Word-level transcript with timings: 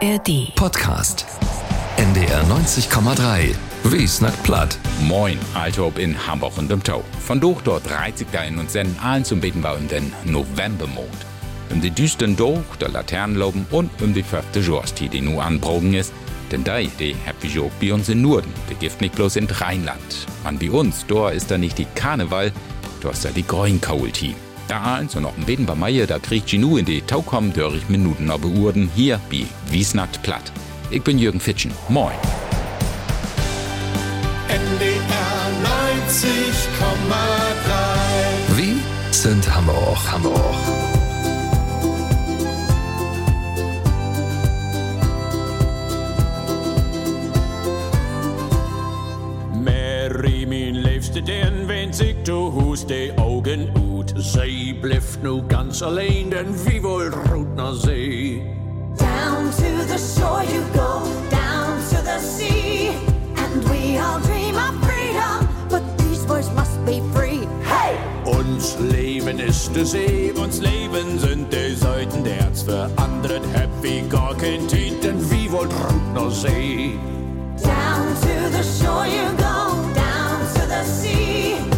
ARD. 0.00 0.54
Podcast. 0.54 1.26
NDR 1.96 2.44
90,3. 2.44 3.52
Wie 3.84 4.06
snackt 4.06 4.40
platt. 4.44 4.78
Moin, 5.00 5.36
Althob 5.54 5.98
in 5.98 6.14
Hamburg 6.24 6.56
und 6.56 6.70
dem 6.70 6.84
Tau. 6.84 7.02
Von 7.18 7.40
durch 7.40 7.60
dort 7.62 7.90
30 7.90 8.28
da 8.30 8.44
in 8.44 8.58
uns 8.58 8.76
allen 9.02 9.24
zum 9.24 9.40
Beten 9.40 9.60
war 9.60 9.76
um 9.76 9.88
den 9.88 10.12
Novembermond. 10.24 11.08
Um 11.70 11.80
die 11.80 11.90
düsteren 11.90 12.36
Doch 12.36 12.76
der 12.80 12.90
Laternenloben 12.90 13.66
und 13.70 13.90
um 14.00 14.14
die 14.14 14.22
fünfte 14.22 14.60
Jahreszeit, 14.60 15.12
die 15.12 15.20
nur 15.20 15.42
anbrochen 15.42 15.94
ist. 15.94 16.12
Denn 16.52 16.62
da, 16.62 16.78
die 16.78 17.16
ich 17.42 17.58
auch 17.58 17.70
bei 17.80 17.92
uns 17.92 18.08
in 18.08 18.22
Norden. 18.22 18.52
Die 18.70 18.76
gibt 18.76 19.00
nicht 19.00 19.16
bloß 19.16 19.34
in 19.34 19.46
Rheinland. 19.46 20.26
Man 20.44 20.60
bei 20.60 20.70
uns, 20.70 21.06
da 21.08 21.30
ist 21.30 21.50
da 21.50 21.58
nicht 21.58 21.76
die 21.76 21.86
Karneval, 21.96 22.52
da 23.00 23.10
ist 23.10 23.24
da 23.24 23.30
die 23.30 23.44
Grünkaulti. 23.44 24.36
Da 24.68 24.96
eins 24.96 25.16
und 25.16 25.22
noch 25.22 25.34
ein 25.34 25.44
Beten 25.44 25.64
bei 25.64 25.74
Meier, 25.74 26.06
da 26.06 26.18
kriegt 26.18 26.52
ich 26.52 26.58
nur 26.58 26.78
in 26.78 26.84
die 26.84 27.00
Tau 27.00 27.22
kommen, 27.22 27.54
dör 27.54 27.72
ich 27.74 27.88
Minuten 27.88 28.30
aber 28.30 28.48
Urden 28.48 28.90
hier 28.94 29.18
bei 29.30 29.46
Wiesnackt 29.70 30.22
platt. 30.22 30.52
Ich 30.90 31.02
bin 31.02 31.18
Jürgen 31.18 31.40
Fitschen. 31.40 31.72
Moin. 31.88 32.12
NDR 34.48 34.98
90,3. 38.52 38.58
Wie 38.58 38.76
sind 39.10 39.54
Hamburg. 39.54 39.98
Hamburg. 40.12 40.87
Den 51.88 51.96
wens 51.96 52.00
ik 52.00 52.24
toe 52.24 52.50
hoes 52.50 52.86
de 52.86 53.12
ogen 53.16 53.68
uit. 53.74 55.18
Nu 55.22 55.42
ganz 55.48 55.82
alleen, 55.82 56.28
den 56.28 56.82
wohl 56.82 57.08
roet 57.30 57.54
naar 57.54 57.74
zee. 57.74 58.42
Down 58.96 59.50
to 59.50 59.86
the 59.86 59.98
shore 59.98 60.44
you 60.44 60.62
go, 60.74 61.02
down 61.30 61.78
to 61.90 62.02
the 62.02 62.18
sea. 62.36 62.90
And 63.34 63.64
we 63.68 63.98
all 63.98 64.20
dream 64.20 64.56
of 64.56 64.74
freedom, 64.86 65.48
but 65.68 65.82
these 65.96 66.26
boys 66.26 66.50
must 66.54 66.84
be 66.84 67.00
free. 67.14 67.46
Hey! 67.62 67.96
Uns 68.24 68.76
Leben 68.78 69.38
ist 69.38 69.74
de 69.74 69.84
See, 69.84 70.32
uns 70.32 70.58
Leben 70.58 71.18
sind 71.18 71.52
die 71.52 71.74
Seiten, 71.74 72.24
der's 72.24 72.62
für 72.62 72.90
andere 72.96 73.40
happy 73.54 74.02
gar 74.08 74.34
kein 74.36 74.66
Tiet, 74.68 75.02
denn 75.02 75.18
wie 75.30 75.50
wohl 75.50 75.68
roet 75.68 76.14
naar 76.14 76.30
zee. 76.30 76.98
Down 77.62 78.14
to 78.20 78.50
the 78.56 78.62
shore 78.62 79.06
you 79.06 79.28
go, 79.36 79.74
down 79.94 80.40
to 80.54 80.66
the 80.68 80.84
sea. 80.84 81.77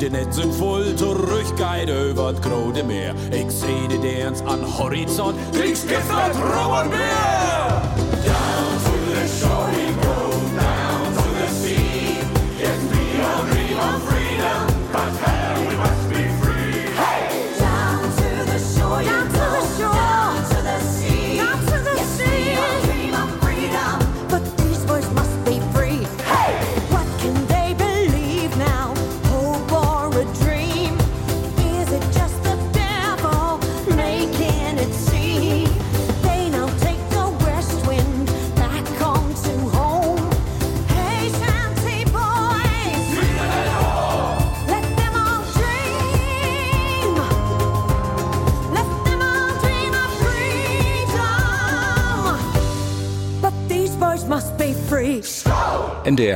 schreit, 0.00 0.10
de 0.10 0.10
Netz 0.10 0.36
sind 0.36 0.54
voll, 0.54 0.94
zurückgeht 0.96 1.88
über 2.10 2.32
das 2.32 2.40
große 2.42 2.82
Meer. 2.82 3.14
Ich 3.32 3.50
seh 3.50 3.88
de 3.88 4.22
Dance 4.22 4.44
an 4.44 4.60
Horizont, 4.78 5.36
Kriegsgift 5.52 6.08
wird 6.08 6.36
Rohr 6.36 6.84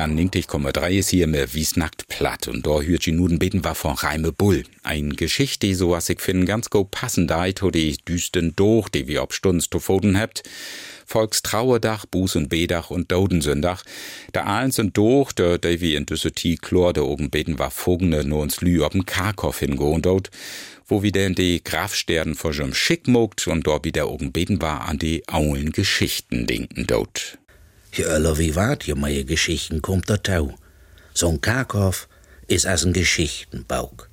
NDR 0.04 0.42
90,3 0.42 0.90
ist 0.90 1.10
hier 1.10 1.26
mit 1.26 1.54
Wiesnackt 1.54 2.08
platt 2.08 2.48
und 2.48 2.66
da 2.66 2.80
hört 2.80 3.06
nun 3.06 3.38
beten 3.38 3.64
war 3.64 3.74
von 3.74 3.94
Reime 3.94 4.32
Bull. 4.32 4.64
Ein 4.82 5.16
Geschichte, 5.16 5.66
die 5.66 5.74
so 5.74 5.90
was 5.90 6.10
ich 6.10 6.20
finde 6.20 6.46
ganz 6.46 6.68
gut 6.68 6.90
passend 6.90 7.30
da, 7.30 7.50
to 7.52 7.70
die 7.70 7.96
düsten 7.96 8.54
Doch, 8.54 8.88
die 8.88 9.08
wir 9.08 9.22
ob 9.22 9.32
Stunds 9.32 9.70
zu 9.70 9.80
foten 9.80 10.18
habt. 10.18 10.42
Volkstrauerdach, 11.06 12.06
Buß- 12.06 12.36
und 12.36 12.48
Bedach 12.48 12.90
und 12.90 13.12
Dodensündach. 13.12 13.82
Der 14.34 14.46
Ahlens 14.46 14.78
und 14.78 14.96
Doch, 14.96 15.32
der, 15.32 15.60
wie 15.62 15.94
in 15.94 16.06
Düsseldorf 16.06 16.60
Chlor, 16.60 16.92
der 16.92 17.04
oben 17.04 17.30
beten 17.30 17.58
war 17.58 17.70
Fogene 17.70 18.24
nur 18.24 18.40
uns 18.40 18.60
Lü 18.60 18.84
ob'n 18.84 19.04
Karkow 19.04 19.58
hingehohen 19.58 20.02
dort, 20.02 20.30
wo 20.86 21.02
wieder 21.02 21.30
die 21.30 21.64
Grafsterden 21.64 22.34
vor 22.34 22.52
schon 22.52 22.74
schick 22.74 23.08
mogt 23.08 23.46
und 23.46 23.66
dort 23.66 23.84
wieder 23.84 24.10
oben 24.10 24.32
beten 24.32 24.60
war 24.60 24.82
an 24.82 24.98
die 24.98 25.26
Aulen 25.28 25.72
Geschichten 25.72 26.46
denken 26.46 26.86
dort. 26.86 27.38
Je 27.96 28.04
öller 28.04 28.36
wie 28.36 28.54
wart 28.54 28.84
je 28.84 28.94
meine 28.94 29.24
Geschichten 29.24 29.80
kommt 29.80 30.08
der 30.08 30.22
Tau. 30.22 30.54
So'n 31.14 31.40
Karkow 31.40 32.08
is 32.46 32.66
as 32.66 32.84
ein 32.84 32.92
Geschichtenbauk. 32.92 34.08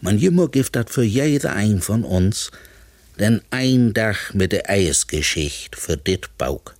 Man 0.00 0.18
jimmer 0.18 0.48
gibt 0.48 0.74
dat 0.74 0.88
für 0.90 1.02
jeder 1.02 1.52
ein 1.52 1.82
von 1.82 2.02
uns, 2.02 2.50
denn 3.18 3.42
ein 3.50 3.92
Dach 3.92 4.32
mit 4.32 4.52
der 4.52 4.70
Eisgeschicht 4.70 5.76
für 5.76 5.98
dit 5.98 6.30
Bauk. 6.38 6.76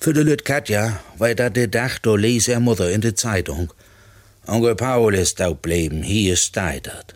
Für 0.00 0.12
de 0.12 0.24
Lüt 0.24 0.44
Katja, 0.44 1.00
weil 1.16 1.36
dat 1.36 1.54
de 1.54 1.68
Dach 1.68 2.00
do 2.00 2.16
lese 2.16 2.52
er 2.52 2.60
Mutter 2.60 2.90
in 2.90 3.00
de 3.00 3.14
Zeitung. 3.14 3.72
Onkel 4.48 4.74
Paul 4.74 5.14
ist 5.14 5.38
da 5.38 5.52
bleiben, 5.52 6.02
hier 6.02 6.36
dat. 6.52 7.14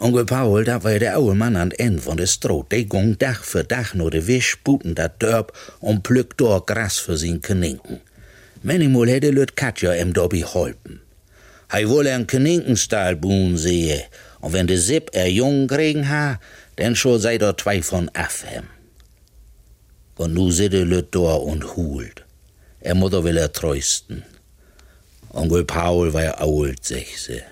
Onkel 0.00 0.26
Paul, 0.26 0.62
da 0.62 0.84
war 0.84 0.96
der 1.00 1.18
oude 1.18 1.34
Mann 1.34 1.56
an 1.56 1.72
End 1.72 2.00
von 2.00 2.16
der 2.16 2.28
Stroot. 2.28 2.70
Der 2.70 2.84
ging 2.84 3.18
Dach 3.18 3.42
für 3.42 3.64
Dach 3.64 3.94
nur 3.94 4.12
de 4.12 4.28
Wisch, 4.28 4.54
puten 4.62 4.94
dat 4.94 5.20
Dörp 5.20 5.52
und 5.80 6.04
plückt 6.04 6.40
dort 6.40 6.68
Gras 6.68 6.98
für 6.98 7.16
sin 7.16 7.42
Kninken. 7.42 8.00
Manchmal 8.62 9.08
hätte 9.08 9.30
Lüt 9.30 9.56
Katja 9.56 9.92
em 9.94 10.12
Dobby 10.12 10.42
holpen. 10.42 11.00
Hei 11.72 11.88
wolle 11.88 12.10
en 12.10 12.28
Kninkenstahl 12.28 13.16
buhen 13.16 13.56
sehe, 13.56 14.04
und 14.40 14.52
wenn 14.52 14.68
de 14.68 14.76
Sipp 14.76 15.10
er 15.12 15.28
jung 15.30 15.66
kriegen 15.66 16.08
ha, 16.08 16.38
denn 16.78 16.94
schon 16.94 17.20
sei 17.20 17.36
dort 17.36 17.60
zwei 17.60 17.82
von 17.82 18.08
Affem. 18.14 18.68
Und 20.16 20.34
nu 20.34 20.52
sitte 20.52 20.84
Lüt 20.84 21.08
dort 21.10 21.42
und 21.42 21.76
hult. 21.76 22.24
Er 22.80 22.94
Mutter 22.94 23.24
will 23.24 23.36
er 23.36 23.52
trösten. 23.52 24.22
Onkel 25.32 25.64
Paul 25.64 26.12
war 26.12 26.40
ault, 26.40 26.84
sech 26.84 27.20
se. 27.20 27.42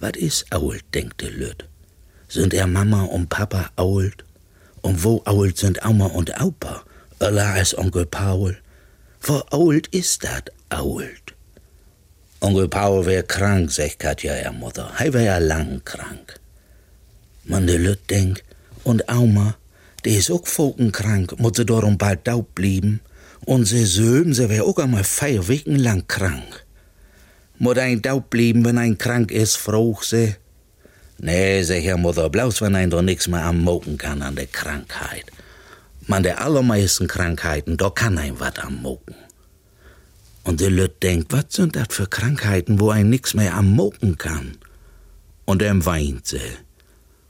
Wat 0.00 0.16
is 0.16 0.44
ault, 0.48 0.82
denkt 0.90 1.20
de 1.20 1.28
Lüt. 1.30 1.68
Sind 2.26 2.54
er 2.54 2.66
Mama 2.66 3.02
und 3.02 3.28
Papa 3.28 3.70
ault? 3.76 4.24
Und 4.80 5.04
wo 5.04 5.20
ault 5.26 5.58
sind 5.58 5.84
Oma 5.84 6.06
und 6.06 6.30
Opa? 6.40 6.82
Allah 7.18 7.60
ist 7.60 7.76
Onkel 7.76 8.06
Paul. 8.06 8.56
Wie 9.22 9.42
alt 9.50 9.86
ist 9.88 10.24
dat 10.24 10.50
alt? 10.70 11.34
Onkel 12.40 12.68
Paul 12.68 13.04
wär 13.04 13.22
krank, 13.22 13.70
sagt 13.70 13.98
Katja, 13.98 14.36
ihr 14.40 14.52
Mutter. 14.52 14.90
Hij 14.96 15.12
wär 15.12 15.22
ja 15.22 15.38
lang 15.38 15.82
krank. 15.84 16.40
Man 17.44 17.66
de 17.66 17.76
Lüt 17.76 18.08
denkt, 18.08 18.42
und 18.84 19.06
Auma, 19.06 19.56
die 20.04 20.16
is 20.16 20.30
ook 20.30 20.46
krank, 20.92 21.38
muss 21.38 21.56
sie 21.56 21.66
darum 21.66 21.98
bald 21.98 22.24
taub 22.24 22.54
blieben. 22.54 23.00
Und 23.44 23.66
sie 23.66 23.84
Söhn, 23.84 24.32
sie 24.32 24.48
wär 24.48 24.64
auch 24.64 24.78
einmal 24.78 25.04
vier 25.04 25.46
Wochen 25.46 25.76
lang 25.76 26.06
krank. 26.08 26.64
Muss 27.62 27.76
ein 27.76 28.00
taub 28.00 28.30
blieben, 28.30 28.64
wenn 28.64 28.78
ein 28.78 28.96
krank 28.96 29.30
ist, 29.30 29.56
frug 29.56 30.02
sie. 30.02 30.34
Nee, 31.18 31.62
sag 31.62 31.82
Herr 31.82 31.98
Mutter, 31.98 32.30
bloß 32.30 32.62
wenn 32.62 32.74
ein 32.74 32.88
doch 32.88 33.02
nix 33.02 33.28
mehr 33.28 33.44
am 33.44 33.60
Moken 33.62 33.98
kann 33.98 34.22
an 34.22 34.34
der 34.34 34.46
Krankheit. 34.46 35.26
Man, 36.06 36.22
der 36.22 36.42
allermeisten 36.42 37.06
Krankheiten, 37.06 37.76
da 37.76 37.90
kann 37.90 38.16
ein 38.16 38.40
wat 38.40 38.64
am 38.64 38.80
Moken. 38.80 39.14
Und 40.42 40.62
der 40.62 40.70
Lüt 40.70 41.02
denkt, 41.02 41.34
was 41.34 41.44
sind 41.50 41.76
das 41.76 41.88
für 41.90 42.06
Krankheiten, 42.06 42.80
wo 42.80 42.88
ein 42.88 43.10
nix 43.10 43.34
mehr 43.34 43.52
am 43.52 43.70
Moken 43.72 44.16
kann? 44.16 44.56
Und 45.44 45.60
er 45.60 45.84
weint 45.84 46.26
sie. 46.28 46.40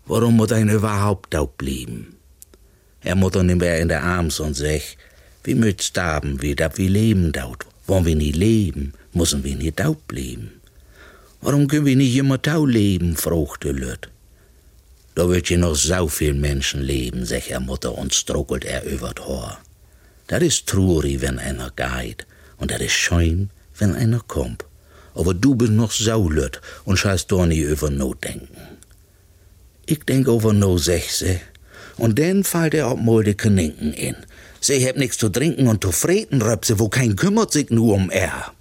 Warum 0.06 0.36
muss 0.36 0.52
ein 0.52 0.68
überhaupt 0.68 1.32
taub 1.32 1.58
blieben? 1.58 2.14
Er 3.00 3.16
Mutter 3.16 3.42
nimmt 3.42 3.64
er 3.64 3.80
in 3.80 3.88
der 3.88 4.04
Arms 4.04 4.38
und 4.38 4.54
sagt, 4.54 4.96
wie 5.42 5.56
müt 5.56 5.82
sterben, 5.82 6.40
wie 6.40 6.54
dat 6.54 6.78
wie 6.78 6.86
leben 6.86 7.32
daut. 7.32 7.66
Wollen 7.90 8.06
wir 8.06 8.14
nie 8.14 8.30
leben, 8.30 8.92
müssen 9.14 9.42
wir 9.42 9.56
nie 9.56 9.72
taub 9.72 10.06
blieben. 10.06 10.60
Warum 11.40 11.66
können 11.66 11.86
wir 11.86 11.96
nicht 11.96 12.14
immer 12.14 12.40
tau 12.40 12.64
leben, 12.64 13.16
fragte 13.16 13.72
Lüt. 13.72 14.08
Da 15.16 15.28
wird 15.28 15.50
je 15.50 15.56
noch 15.56 15.74
so 15.74 16.06
viel 16.06 16.34
Menschen 16.34 16.82
leben, 16.82 17.26
sagt 17.26 17.50
er 17.50 17.58
Mutter 17.58 17.98
und 17.98 18.14
struckelt 18.14 18.64
er 18.64 18.84
über 18.84 19.12
Haar. 19.26 19.60
Das 20.28 20.40
ist 20.40 20.68
traurig, 20.68 21.20
wenn 21.20 21.40
einer 21.40 21.72
geht, 21.74 22.28
und 22.58 22.70
das 22.70 22.80
ist 22.80 22.92
schön, 22.92 23.50
wenn 23.76 23.96
einer 23.96 24.20
kommt. 24.20 24.64
Aber 25.16 25.34
du 25.34 25.56
bist 25.56 25.72
noch 25.72 25.90
so 25.90 26.28
lüt 26.28 26.60
und 26.84 26.96
scheißt 26.96 27.32
doch 27.32 27.44
nie 27.44 27.58
über 27.58 27.90
no 27.90 28.14
denken. 28.14 28.78
Ich 29.86 30.04
denk 30.04 30.28
over 30.28 30.52
no, 30.52 30.78
sech 30.78 31.10
sie. 31.12 31.40
Und 31.96 32.20
dann 32.20 32.44
fällt 32.44 32.74
er 32.74 32.92
ob 32.92 33.02
mal 33.02 33.24
die 33.24 33.34
Kninken 33.34 33.92
in. 33.94 34.14
Sie 34.70 34.86
hab 34.86 34.96
nix 34.96 35.18
zu 35.18 35.28
trinken 35.30 35.66
und 35.66 35.82
zu 35.82 35.90
freten, 35.90 36.40
Röpse, 36.40 36.78
wo 36.78 36.88
kein 36.88 37.16
kümmert 37.16 37.50
sich 37.50 37.70
nur 37.70 37.94
um 37.94 38.08
er. 38.08 38.52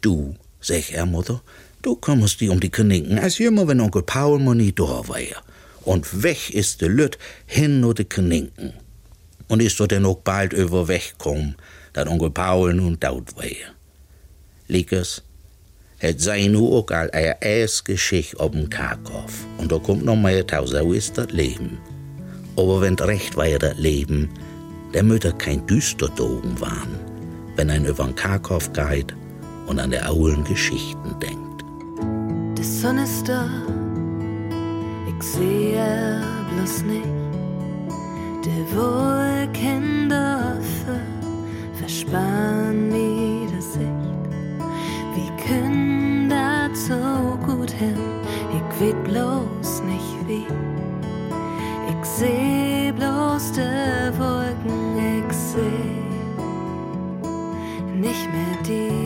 Du, 0.00 0.34
sech 0.60 0.92
er, 0.92 1.06
Mutter, 1.06 1.40
Du 1.84 1.96
kümmerst 1.96 2.40
dich 2.40 2.48
um 2.48 2.58
die 2.58 2.70
Kninken, 2.70 3.18
als 3.18 3.38
immer 3.38 3.68
wenn 3.68 3.80
Onkel 3.82 4.02
Paul 4.02 4.38
mal 4.38 4.54
nie 4.54 4.72
da 4.72 5.06
war. 5.06 5.44
Und 5.82 6.22
weg 6.22 6.48
ist 6.48 6.80
de 6.80 6.88
Lüt 6.88 7.18
hin 7.46 7.80
nur 7.80 7.92
die 7.94 8.06
Kninken. 8.06 8.72
Und 9.48 9.60
ist 9.60 9.78
doch 9.78 9.86
denn 9.86 10.06
auch 10.06 10.16
bald 10.16 10.54
über 10.54 10.88
wegkommen, 10.88 11.56
dat 11.92 12.08
Onkel 12.08 12.30
Paul 12.30 12.72
nun 12.72 12.98
daut 12.98 13.36
war. 13.36 13.44
Liekes, 14.66 15.22
het 15.98 16.22
sei 16.22 16.48
nu 16.48 16.72
auch 16.72 16.90
all 16.90 17.10
eier 17.12 17.36
erst 17.42 17.84
Geschicht 17.84 18.40
ob'n 18.40 18.70
Karkow. 18.70 19.30
Und 19.58 19.70
da 19.70 19.78
kommt 19.78 20.06
noch 20.06 20.16
mal 20.16 20.42
tausend, 20.44 20.94
ist 20.94 21.18
das 21.18 21.30
Leben. 21.32 21.76
Aber 22.56 22.80
wenn 22.80 22.94
recht 22.94 23.36
war 23.36 23.58
das 23.58 23.76
Leben, 23.76 24.30
der 24.94 25.02
Mütter 25.02 25.32
kein 25.32 25.66
düster 25.66 26.08
Dogen 26.08 26.58
waren, 26.60 26.98
wenn 27.56 27.68
ein 27.68 27.84
übern 27.84 28.14
Karkow 28.14 28.72
geht 28.72 29.14
und 29.66 29.80
an 29.80 29.90
der 29.90 30.10
aulen 30.10 30.44
Geschichten 30.44 31.14
denkt. 31.20 31.64
Die 32.56 32.62
Sonne 32.62 33.02
ist 33.02 33.28
da, 33.28 33.48
ich 35.08 35.22
sehe 35.22 36.22
bloß 36.54 36.82
nicht. 36.84 37.08
Die 38.44 38.76
Wolken 38.76 40.08
dafür 40.08 41.00
verspannen 41.74 42.88
mir 42.88 43.50
das 43.56 43.72
Sicht. 43.72 44.14
Wie 45.14 45.48
können 45.48 46.28
das 46.28 46.86
so 46.86 47.38
gut 47.44 47.70
hin? 47.70 47.96
Ich 48.52 48.80
weet 48.80 49.04
bloß 49.04 49.82
nicht 49.82 50.28
wie. 50.28 50.46
Ich 51.88 52.04
seh 52.04 52.92
bloß 52.92 53.52
die 53.52 54.18
Wolken, 54.18 54.83
seh 55.54 55.94
nicht 58.00 58.32
mehr 58.32 58.56
die. 58.66 59.03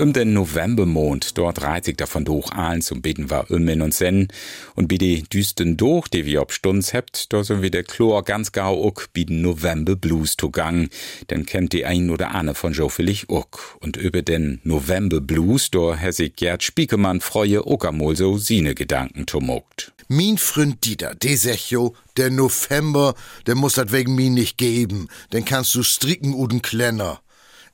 Um 0.00 0.14
den 0.14 0.32
Novembermond, 0.32 1.36
dort 1.36 1.60
reiht 1.60 1.84
sich 1.84 1.98
davon 1.98 2.24
durch 2.24 2.50
allen 2.52 2.80
zum 2.80 3.02
Beten 3.02 3.28
war 3.28 3.50
um 3.50 3.68
und 3.68 3.92
sen. 3.92 4.28
Und 4.74 4.88
bei 4.88 4.96
die 4.96 5.24
düsten 5.24 5.76
durch, 5.76 6.08
die 6.08 6.24
wir 6.24 6.40
ob 6.40 6.52
Stunds 6.52 6.94
hebt, 6.94 7.30
da 7.34 7.44
sind 7.44 7.60
wir 7.60 7.70
der 7.70 7.84
Chlor 7.84 8.24
ganz 8.24 8.50
gau 8.50 8.82
uck, 8.82 9.12
bi 9.12 9.26
den 9.26 9.42
November 9.42 9.96
Blues 9.96 10.38
to 10.38 10.48
gang. 10.48 10.88
Denn 11.28 11.44
kennt 11.44 11.74
die 11.74 11.84
ein 11.84 12.08
oder 12.08 12.34
andere 12.34 12.54
von 12.54 12.72
Joe 12.72 12.90
Willig 12.96 13.28
uck. 13.28 13.76
Und 13.80 13.98
über 13.98 14.22
den 14.22 14.62
November 14.64 15.20
Blues, 15.20 15.70
da 15.70 15.94
Herr 15.94 16.14
sich 16.14 16.34
Gerd 16.34 16.62
Spiekemann 16.62 17.20
freue 17.20 17.66
uck 17.66 17.84
amol 17.84 18.16
so 18.16 18.38
sine 18.38 18.74
Gedanken 18.74 19.26
tumogt. 19.26 19.92
Min 20.08 20.38
Freund 20.38 20.82
Dieter, 20.82 21.14
de 21.14 21.36
sech 21.36 21.70
jo, 21.70 21.94
der 22.16 22.30
November, 22.30 23.14
der 23.46 23.54
muss 23.54 23.74
dat 23.74 23.92
wegen 23.92 24.14
mi 24.14 24.30
nicht 24.30 24.56
geben. 24.56 25.08
Den 25.34 25.44
kannst 25.44 25.74
du 25.74 25.82
stricken 25.82 26.32
uden 26.32 26.62
Klenner. 26.62 27.20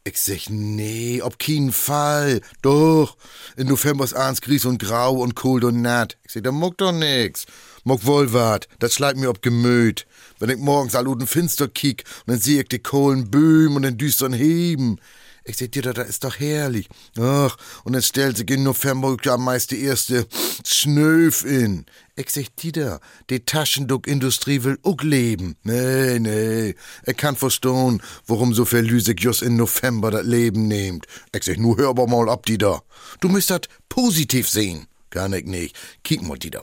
Ich 0.09 0.21
sag, 0.21 0.51
nee, 0.51 1.21
ob 1.21 1.37
keinen 1.41 1.73
Fall. 1.73 2.41
Doch, 2.63 3.17
in 3.57 3.67
November 3.67 4.05
ist 4.05 4.15
abends 4.15 4.41
gries 4.41 4.65
und 4.65 4.79
grau 4.79 5.17
und 5.17 5.35
cold 5.35 5.65
und 5.65 5.83
natt. 5.83 6.17
Ich 6.23 6.31
sag, 6.31 6.45
da 6.45 6.53
muck 6.53 6.79
doch 6.79 6.93
nix. 6.93 7.45
Muck 7.83 8.07
wohl 8.07 8.33
wat, 8.33 8.69
das 8.79 8.95
schleibt 8.95 9.19
mir 9.19 9.29
ob 9.29 9.43
Gemüt. 9.43 10.07
Wenn 10.39 10.51
ich 10.51 10.59
morgens 10.59 10.95
all 10.95 11.07
Finster 11.27 11.67
kick 11.67 12.05
und 12.25 12.35
dann 12.35 12.39
seh 12.39 12.61
ich 12.61 12.69
die 12.69 12.79
Kohlen 12.79 13.33
böhm 13.33 13.75
und 13.75 13.83
den 13.83 13.99
düstern 13.99 14.33
heben. 14.33 15.01
Ich 15.49 15.59
sag 15.59 15.71
dir, 15.71 15.83
da 15.83 16.03
ist 16.03 16.25
doch 16.25 16.41
herrlich. 16.41 16.89
Ach, 17.21 17.57
und 17.85 17.93
dann 17.93 18.03
stellt 18.03 18.37
sich 18.37 18.51
in 18.51 18.65
November 18.65 19.17
meist 19.39 19.71
die 19.71 19.81
erste 19.81 20.27
Schnöf 20.67 21.45
in. 21.45 21.87
Ich 22.17 22.31
sag 22.31 22.57
dir 22.57 22.99
die 23.31 23.45
Taschenduck-Industrie 23.45 24.65
will 24.65 24.77
auch 24.83 25.01
leben. 25.03 25.55
Nee, 25.63 26.19
nee. 26.19 26.75
Er 27.05 27.15
kann 27.15 27.37
verstehen, 27.37 28.03
warum 28.27 28.55
so 28.55 28.65
viel 28.65 28.81
Lüsig 28.81 29.23
just 29.23 29.43
in 29.43 29.57
November 29.57 30.11
das 30.11 30.27
Leben 30.27 30.67
nimmt. 30.67 31.07
Ich 31.33 31.45
sag, 31.45 31.59
nur 31.59 31.77
hör 31.77 31.91
aber 31.91 32.09
mal 32.09 32.29
ab, 32.29 32.45
die 32.47 32.59
da. 32.59 32.83
Du 33.21 33.29
müsst 33.29 33.51
das 33.51 33.61
positiv 33.89 34.51
sehen. 34.51 34.89
Kann 35.11 35.33
ich 35.33 35.45
nicht. 35.45 35.77
Kick 36.03 36.23
mal, 36.23 36.39
die 36.39 36.51
da. 36.51 36.63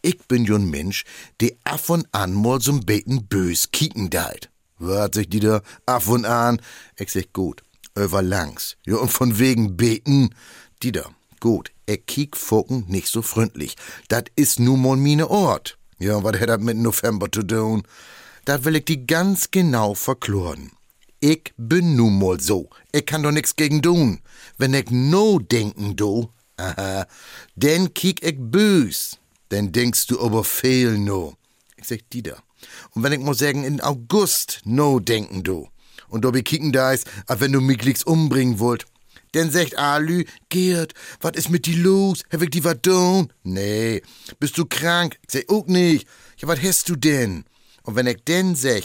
Ich 0.00 0.18
bin 0.26 0.46
jo 0.46 0.54
ein 0.54 0.70
Mensch, 0.70 1.04
der 1.42 1.50
af 1.64 1.90
und 1.90 2.06
an 2.12 2.32
mal 2.32 2.60
so'n 2.60 2.86
beten 2.86 3.26
bös 3.26 3.70
kicken 3.72 4.08
deit. 4.08 4.48
Wart 4.78 5.16
sich 5.16 5.28
die 5.28 5.40
da 5.40 5.60
af 5.84 6.08
und 6.08 6.24
an. 6.24 6.62
Ich 6.96 7.12
sag, 7.12 7.30
gut 7.34 7.62
über 7.94 8.22
langs. 8.22 8.76
Ja, 8.86 8.96
und 8.96 9.12
von 9.12 9.38
wegen 9.38 9.76
beten, 9.76 10.34
die 10.82 10.92
da. 10.92 11.10
Gut, 11.40 11.72
er 11.86 11.96
kiek 11.98 12.36
Focken 12.36 12.84
nicht 12.88 13.08
so 13.08 13.22
freundlich. 13.22 13.76
Dat 14.08 14.30
is 14.36 14.58
nu 14.58 14.76
mal 14.76 14.96
mine 14.96 15.28
Ort. 15.28 15.76
Ja, 15.98 16.22
wat 16.22 16.38
hätt 16.38 16.48
dat 16.48 16.60
mit 16.60 16.76
November 16.76 17.28
zu 17.30 17.42
tun? 17.42 17.82
Dat 18.44 18.64
will 18.64 18.76
ich 18.76 18.84
die 18.84 19.06
ganz 19.06 19.50
genau 19.50 19.94
verkloren. 19.94 20.72
Ich 21.20 21.52
bin 21.56 21.96
nu 21.96 22.10
mal 22.10 22.40
so. 22.40 22.68
Ich 22.92 23.06
kann 23.06 23.22
doch 23.22 23.32
nix 23.32 23.54
gegen 23.56 23.82
tun. 23.82 24.20
Wenn 24.58 24.74
ich 24.74 24.90
no 24.90 25.38
denken 25.38 25.96
do, 25.96 26.30
aha, 26.56 27.06
denn 27.54 27.92
kiek 27.94 28.22
ich 28.22 28.38
bös. 28.38 29.18
Denn 29.50 29.72
denkst 29.72 30.06
du 30.06 30.20
aber 30.20 30.44
fehl 30.44 30.98
no. 30.98 31.36
Ich 31.76 31.86
sag 31.88 32.08
die 32.10 32.22
da. 32.22 32.36
Und 32.94 33.02
wenn 33.02 33.12
ich 33.12 33.20
mal 33.20 33.34
sagen, 33.34 33.64
in 33.64 33.80
August 33.80 34.60
no 34.64 35.00
denken 35.00 35.42
do 35.42 35.71
und 36.12 36.26
ob 36.26 36.36
ich 36.36 36.44
kicken 36.44 36.72
da 36.72 36.92
ist, 36.92 37.06
als 37.26 37.40
wenn 37.40 37.52
du 37.52 37.60
mich 37.60 37.78
glicks 37.78 38.04
umbringen 38.04 38.58
wollt. 38.58 38.84
Denn 39.34 39.50
sagt 39.50 39.78
Alü, 39.78 40.24
Gerd, 40.50 40.92
wat 41.22 41.36
is 41.36 41.48
mit 41.48 41.64
die 41.64 41.74
los? 41.74 42.22
Hab 42.30 42.42
ich 42.42 42.50
die 42.50 42.64
wat 42.64 42.82
tun? 42.82 43.32
Nee, 43.42 44.02
bist 44.38 44.58
du 44.58 44.66
krank? 44.66 45.18
Ich 45.22 45.32
sag 45.32 45.48
auch 45.48 45.66
nicht. 45.66 46.06
Ja, 46.36 46.48
wat 46.48 46.62
hast 46.62 46.88
du 46.90 46.96
denn? 46.96 47.44
Und 47.82 47.96
wenn 47.96 48.06
ich 48.06 48.22
denn 48.24 48.54
sag, 48.54 48.82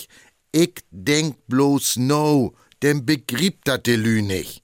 ich 0.53 0.75
denk 0.89 1.35
bloß 1.47 1.97
no, 1.97 2.55
denn 2.81 3.05
begrieb 3.05 3.65
dat 3.65 3.85
de 3.87 3.97
Lü 3.97 4.21
nicht. 4.21 4.63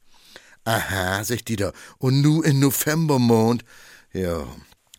Aha, 0.63 1.21
sagt 1.25 1.49
die 1.49 1.57
da, 1.57 1.73
und 1.97 2.21
nu 2.21 2.41
in 2.41 2.59
Novembermond. 2.59 3.65
Ja, 4.13 4.47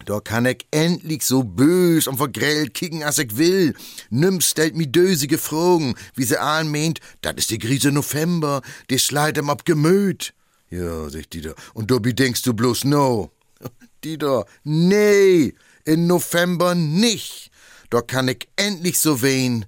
da 0.05 0.21
kann 0.21 0.47
ich 0.47 0.67
endlich 0.71 1.25
so 1.25 1.43
bös 1.43 2.07
und 2.07 2.17
vergrellt 2.17 2.75
kicken, 2.75 3.03
als 3.03 3.19
ich 3.19 3.37
will. 3.37 3.75
Nimm 4.11 4.41
stellt 4.41 4.77
mi 4.77 4.87
dösige 4.87 5.39
Fragen, 5.39 5.95
wie 6.15 6.25
sie 6.25 6.41
allen 6.41 6.71
meint, 6.71 7.01
dat 7.23 7.39
is 7.39 7.47
die 7.47 7.59
Krise 7.59 7.93
November, 7.93 8.63
die 8.91 8.99
schleit 8.99 9.39
em 9.39 9.51
ab 9.51 9.65
Gemüt. 9.65 10.35
Ja, 10.71 11.09
sagt 11.09 11.33
Dieter, 11.33 11.55
und 11.75 11.91
du 11.91 11.99
denkst 11.99 12.43
du 12.43 12.55
bloß 12.55 12.85
no. 12.85 13.31
Dieter, 14.05 14.47
nee, 14.65 15.55
in 15.85 16.07
November 16.07 16.75
nicht. 16.75 17.51
Da 17.91 18.01
kann 18.01 18.29
ich 18.29 18.49
endlich 18.57 18.99
so 18.99 19.23
wehen, 19.23 19.67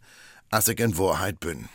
als 0.50 0.68
ich 0.68 0.80
in 0.80 0.98
Wahrheit 0.98 1.40
bin. 1.40 1.68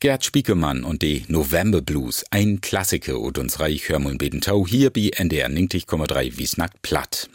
Gerd 0.00 0.24
Spiekemann 0.24 0.82
und 0.82 1.02
die 1.02 1.24
November 1.28 1.80
Blues, 1.80 2.24
ein 2.30 2.60
Klassiker 2.60 3.20
und 3.20 3.38
uns 3.38 3.60
reich 3.60 3.88
Hörmund 3.88 4.18
Bedentau 4.18 4.66
hier 4.66 4.90
bei 4.90 5.10
NDR 5.14 5.48
90,3 5.48 6.38
Wiesnack 6.38 6.82
platt. 6.82 7.30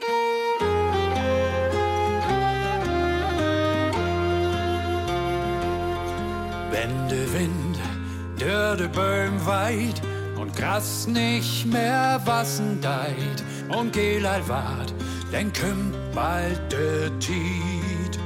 Böhm 8.90 9.46
weit 9.46 10.02
und 10.38 10.56
Gras 10.56 11.08
nicht 11.08 11.66
mehr 11.66 12.22
wassen 12.26 12.80
deit 12.82 13.44
und 13.78 13.94
Gelal 13.94 14.48
wart, 14.48 14.94
dann 15.32 15.52
kümmt 15.54 15.96
bald 16.14 16.60
der 16.72 17.18
Tiet. 17.20 18.20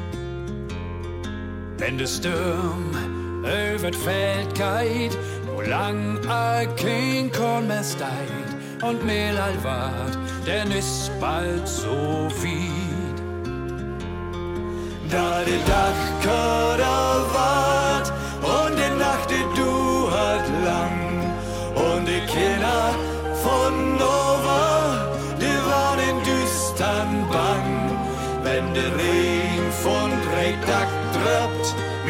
Wenn 1.78 1.98
der 1.98 2.08
Sturm 2.08 2.92
über 3.42 3.94
Feld 3.94 4.54
geht, 4.54 5.18
wo 5.48 5.62
lang 5.62 6.20
a 6.28 6.66
kein 6.76 7.32
Korn 7.32 7.68
mehr 7.68 7.84
steit 7.84 8.84
und 8.84 9.04
Mehlal 9.06 9.56
wart, 9.64 10.18
denn 10.46 10.72
ist 10.72 11.12
bald 11.20 11.68
so 11.68 12.30
viel. 12.42 12.70
Da 15.10 15.44
de 15.44 15.58
Dachkader 15.68 17.26
wart 17.34 17.91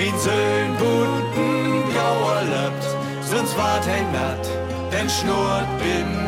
min 0.01 0.19
Söhn 0.19 0.71
bunten 0.79 1.83
Gauer 1.93 2.41
löppt, 2.53 2.85
sonst 3.31 3.55
wart 3.57 3.87
ein 3.87 4.11
Natt, 4.11 4.47
denn 4.91 5.07
schnurrt 5.09 5.69
bin 5.79 6.21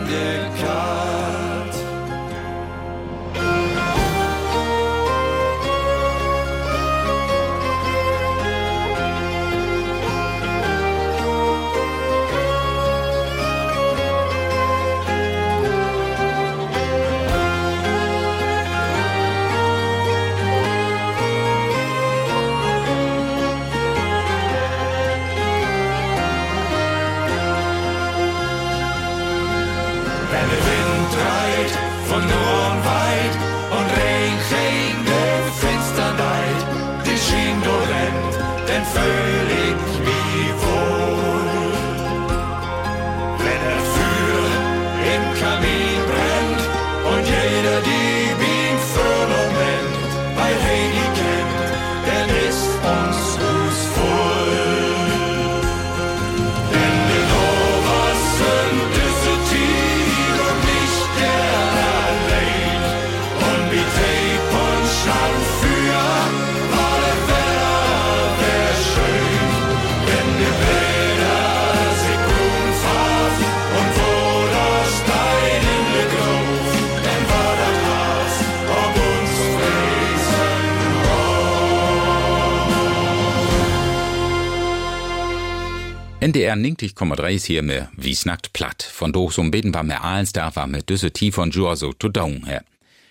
NDR 86.23 86.55
90,3 86.55 87.33
ist 87.33 87.45
hier 87.47 87.89
wie 87.97 88.15
snackt 88.15 88.53
platt. 88.53 88.81
Von 88.81 89.13
so 89.13 89.43
Beten 89.51 89.73
war 89.73 89.83
mir 89.83 90.05
eins 90.05 90.31
da 90.31 90.55
war 90.55 90.67
mir 90.67 90.81
düsse 90.81 91.11
tief 91.11 91.35
von 91.35 91.51
Joa 91.51 91.75
so 91.75 91.91
to 91.91 92.07
down 92.07 92.45
her. 92.45 92.63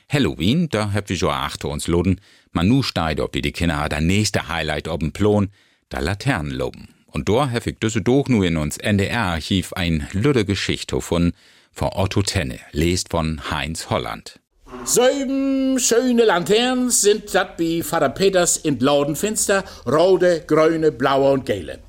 Halloween, 0.09 0.71
da 0.71 0.95
hab 0.95 1.11
wir 1.11 1.16
schon 1.16 1.28
achter 1.28 1.69
uns 1.69 1.88
loden. 1.88 2.23
Man 2.52 2.69
nu 2.69 2.83
steigt, 2.83 3.21
ob 3.21 3.33
die 3.33 3.42
die 3.42 3.52
Kinder 3.52 3.87
der 3.90 4.00
nächste 4.00 4.49
Highlight 4.49 4.88
ob'n 4.88 5.12
Plon, 5.12 5.50
da 5.90 5.99
Laternen 6.00 6.52
loben. 6.52 6.88
Und 7.04 7.28
da 7.28 7.50
hab 7.50 7.66
ich 7.66 7.78
düsse 7.81 8.00
doch 8.00 8.28
nu 8.28 8.45
in 8.45 8.57
uns 8.57 8.78
NDR-Archiv 8.78 9.75
ein 9.75 10.09
lüde 10.12 10.47
Geschichte 10.47 11.02
von, 11.02 11.35
von 11.71 11.90
Otto 11.92 12.23
Tenne, 12.23 12.61
lest 12.71 13.11
von 13.11 13.42
Heinz 13.50 13.90
Holland. 13.90 14.40
Sieben 14.85 15.78
schöne 15.78 16.25
Laternen 16.25 16.88
sind 16.88 17.35
dat 17.35 17.59
wie 17.59 17.83
Vater 17.83 18.09
Peters 18.09 18.57
in 18.57 18.78
Laudenfinster, 18.81 19.64
rote, 19.85 20.45
grüne, 20.47 20.92
blaue 20.92 21.33
und 21.33 21.45
gelbe. 21.45 21.81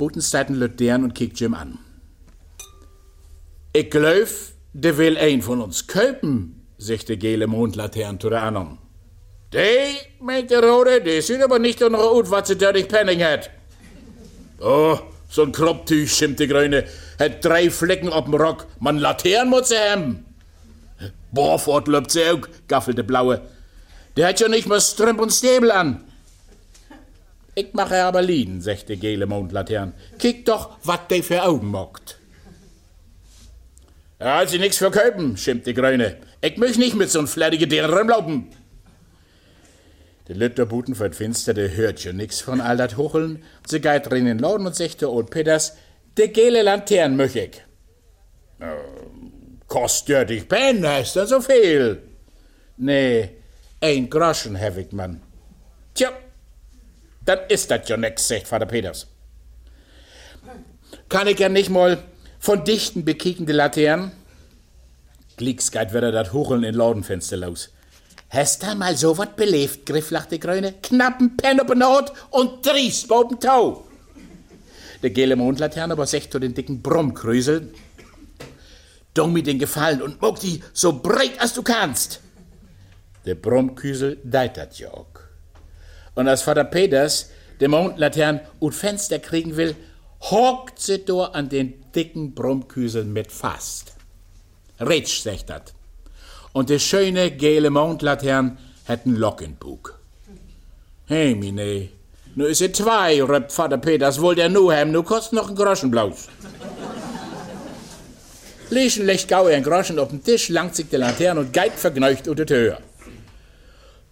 Butensteiten 0.00 0.56
lüt 0.56 0.80
deren 0.80 1.04
und 1.04 1.14
kickt 1.14 1.38
Jim 1.38 1.52
an. 1.52 1.78
Ich 3.74 3.90
glaub, 3.90 4.28
der 4.72 4.96
will 4.96 5.18
ein 5.18 5.42
von 5.42 5.60
uns 5.60 5.86
köpen, 5.88 6.66
sagt 6.78 7.10
der 7.10 7.18
gele 7.18 7.46
Mondlatern 7.46 8.18
zu 8.18 8.30
der 8.30 8.42
anderen. 8.44 8.78
Die, 9.52 9.98
meint 10.18 10.50
der 10.50 10.64
Rote, 10.64 11.02
die 11.02 11.20
sieht 11.20 11.42
aber 11.42 11.58
nicht 11.58 11.80
so 11.80 11.90
gut, 11.90 12.30
was 12.30 12.48
sie 12.48 12.56
dadurch 12.56 12.88
Penning 12.88 13.22
hat. 13.22 13.50
Oh, 14.58 14.98
so 15.28 15.42
ein 15.42 15.52
Kropptüch, 15.52 16.10
schimpft 16.10 16.40
die 16.40 16.48
Grüne, 16.48 16.86
hat 17.18 17.44
drei 17.44 17.68
Flecken 17.68 18.08
dem 18.10 18.34
Rock, 18.34 18.68
man 18.78 18.96
Laternen 18.96 19.50
muss 19.50 19.68
sie 19.68 19.76
haben. 19.76 20.24
Boah, 21.30 21.58
fortlöbt 21.58 22.10
sie 22.10 22.24
auch, 22.24 22.40
gaffelt 22.68 22.96
der 22.96 23.02
Blaue. 23.02 23.42
Der 24.16 24.28
hat 24.28 24.40
ja 24.40 24.48
nicht 24.48 24.66
mal 24.66 24.80
Strümp 24.80 25.20
und 25.20 25.30
Stäbel 25.30 25.70
an. 25.70 26.09
Ich 27.54 27.72
mache 27.74 28.02
aber 28.02 28.22
Lieden, 28.22 28.60
sagt 28.60 28.88
der 28.88 28.96
gele 28.96 29.26
Mondlatern. 29.26 29.92
Kick 30.18 30.44
doch, 30.44 30.78
wat 30.84 31.10
der 31.10 31.22
für 31.22 31.42
Augen 31.42 31.68
mockt. 31.68 32.18
Ja, 34.20 34.46
sie 34.46 34.58
nix 34.58 34.76
verköpen, 34.76 35.36
schimpft 35.36 35.66
die 35.66 35.74
Grüne. 35.74 36.18
Ich 36.42 36.56
möcht 36.58 36.78
nicht 36.78 36.94
mit 36.94 37.08
so'n 37.08 37.26
flattige 37.26 37.66
Deren 37.66 37.92
rumlaufen. 37.92 38.50
Der 40.28 40.36
Lütterbuten 40.36 40.98
wird 40.98 41.16
finster, 41.16 41.54
der 41.54 41.74
hört 41.74 42.04
ja 42.04 42.12
nix 42.12 42.40
von 42.40 42.60
all 42.60 42.76
dat 42.76 42.96
Hucheln. 42.96 43.42
Sie 43.66 43.80
geht 43.80 44.08
drin 44.08 44.26
in 44.26 44.36
den 44.36 44.38
Laden 44.38 44.66
und 44.66 44.76
sagt 44.76 45.00
der 45.00 45.10
Old 45.10 45.30
Peters, 45.30 45.76
der 46.16 46.28
gele 46.28 46.62
Lantern 46.62 47.16
möch 47.16 47.34
ich. 47.34 47.62
Kostet 49.66 50.30
dich 50.30 50.48
Pen, 50.48 50.86
hast 50.86 51.16
du 51.16 51.26
so 51.26 51.40
viel? 51.40 52.02
Nee, 52.76 53.30
ein 53.80 54.08
Groschen 54.08 54.60
hab 54.60 54.76
ich, 54.76 54.92
Mann. 54.92 55.22
Tja, 55.94 56.10
dann 57.24 57.38
ist 57.48 57.70
das 57.70 57.88
ja 57.88 57.96
nix, 57.96 58.28
sagt 58.28 58.48
Vater 58.48 58.66
Peters. 58.66 59.06
Kann 61.08 61.26
ich 61.26 61.38
ja 61.38 61.48
nicht 61.48 61.70
mal 61.70 61.98
von 62.38 62.64
dichten 62.64 63.04
bekickende 63.04 63.52
Laternen? 63.52 64.12
Glicks 65.36 65.70
geht 65.70 65.92
wieder 65.92 66.12
dat 66.12 66.32
Hucheln 66.32 66.64
in 66.64 66.74
Laudenfenster 66.74 67.36
los. 67.36 67.70
Hast 68.28 68.62
du 68.62 68.74
mal 68.74 68.96
so 68.96 69.18
wat 69.18 69.36
belebt, 69.36 69.86
griff 69.86 70.10
lachte 70.10 70.38
Grüne? 70.38 70.74
Knappen 70.82 71.36
Pen 71.36 71.60
op 71.60 71.74
Not 71.74 72.12
und 72.30 72.64
Dries 72.64 73.06
boben 73.06 73.40
Tau. 73.40 73.84
Der 75.02 75.10
gele 75.10 75.34
Mondlaterne 75.34 75.94
aber 75.94 76.06
sagt 76.06 76.32
zu 76.32 76.38
den 76.38 76.54
dicken 76.54 76.82
Brummkrüsel, 76.82 77.72
Dong 79.14 79.32
mir 79.32 79.42
den 79.42 79.58
Gefallen 79.58 80.02
und 80.02 80.22
muck 80.22 80.38
die 80.38 80.62
so 80.72 81.00
breit 81.00 81.40
als 81.40 81.54
du 81.54 81.62
kannst. 81.62 82.20
Der 83.26 83.34
Brummküsel 83.34 84.18
deit 84.22 84.56
dat 84.56 84.78
ja 84.78 84.90
auch. 84.92 85.09
Und 86.14 86.28
als 86.28 86.42
Vater 86.42 86.64
Peters 86.64 87.30
den 87.60 87.70
Mondlatern 87.70 88.40
ut 88.60 88.74
Fenster 88.74 89.18
kriegen 89.18 89.56
will, 89.56 89.76
hockt 90.20 90.80
sie 90.80 91.04
do 91.04 91.22
an 91.22 91.48
den 91.48 91.74
dicken 91.94 92.34
Brummküsel 92.34 93.04
mit 93.04 93.32
fast. 93.32 93.92
Ritsch, 94.80 95.22
sagt 95.22 95.50
dat. 95.50 95.72
Und 96.52 96.70
der 96.70 96.78
schöne 96.78 97.30
gele 97.30 97.70
Mondlatern 97.70 98.58
hat 98.88 99.06
n 99.06 99.16
Lockenbug. 99.16 99.98
Hey, 101.06 101.34
mine, 101.34 101.88
nu 102.34 102.46
is 102.46 102.60
er 102.60 102.72
zwei, 102.72 103.22
röpt 103.22 103.52
Vater 103.52 103.78
Peters, 103.78 104.20
wohl 104.20 104.34
der 104.34 104.48
nu 104.48 104.70
hem, 104.70 104.90
nu 104.90 105.02
kostet 105.02 105.34
noch 105.34 105.50
n 105.50 105.56
Groschen 105.56 105.90
blaus. 105.90 106.28
Lieschen 108.70 109.04
legt 109.04 109.28
gau 109.28 109.46
ein 109.46 109.64
Groschen 109.64 109.98
auf 109.98 110.10
den 110.10 110.22
Tisch, 110.22 110.48
langt 110.48 110.76
sich 110.76 110.88
der 110.88 111.00
Laterne 111.00 111.40
und 111.40 111.52
geit 111.52 111.72
vergneucht 111.72 112.28
unter 112.28 112.44
die 112.44 112.54
Höhe. 112.54 112.78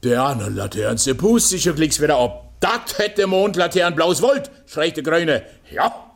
Der 0.02 0.22
andere 0.22 0.50
Laterne, 0.50 0.98
sie 0.98 1.14
pust 1.14 1.48
sich 1.48 1.68
und 1.68 1.78
wieder 1.78 2.18
ab. 2.18 2.52
Dat 2.61 2.98
hätte 2.98 3.26
Mondlatern 3.26 3.94
blaus 3.94 4.22
wollt, 4.22 4.50
schreit 4.66 4.96
der 4.96 5.04
Grüne. 5.04 5.42
Ja, 5.70 6.12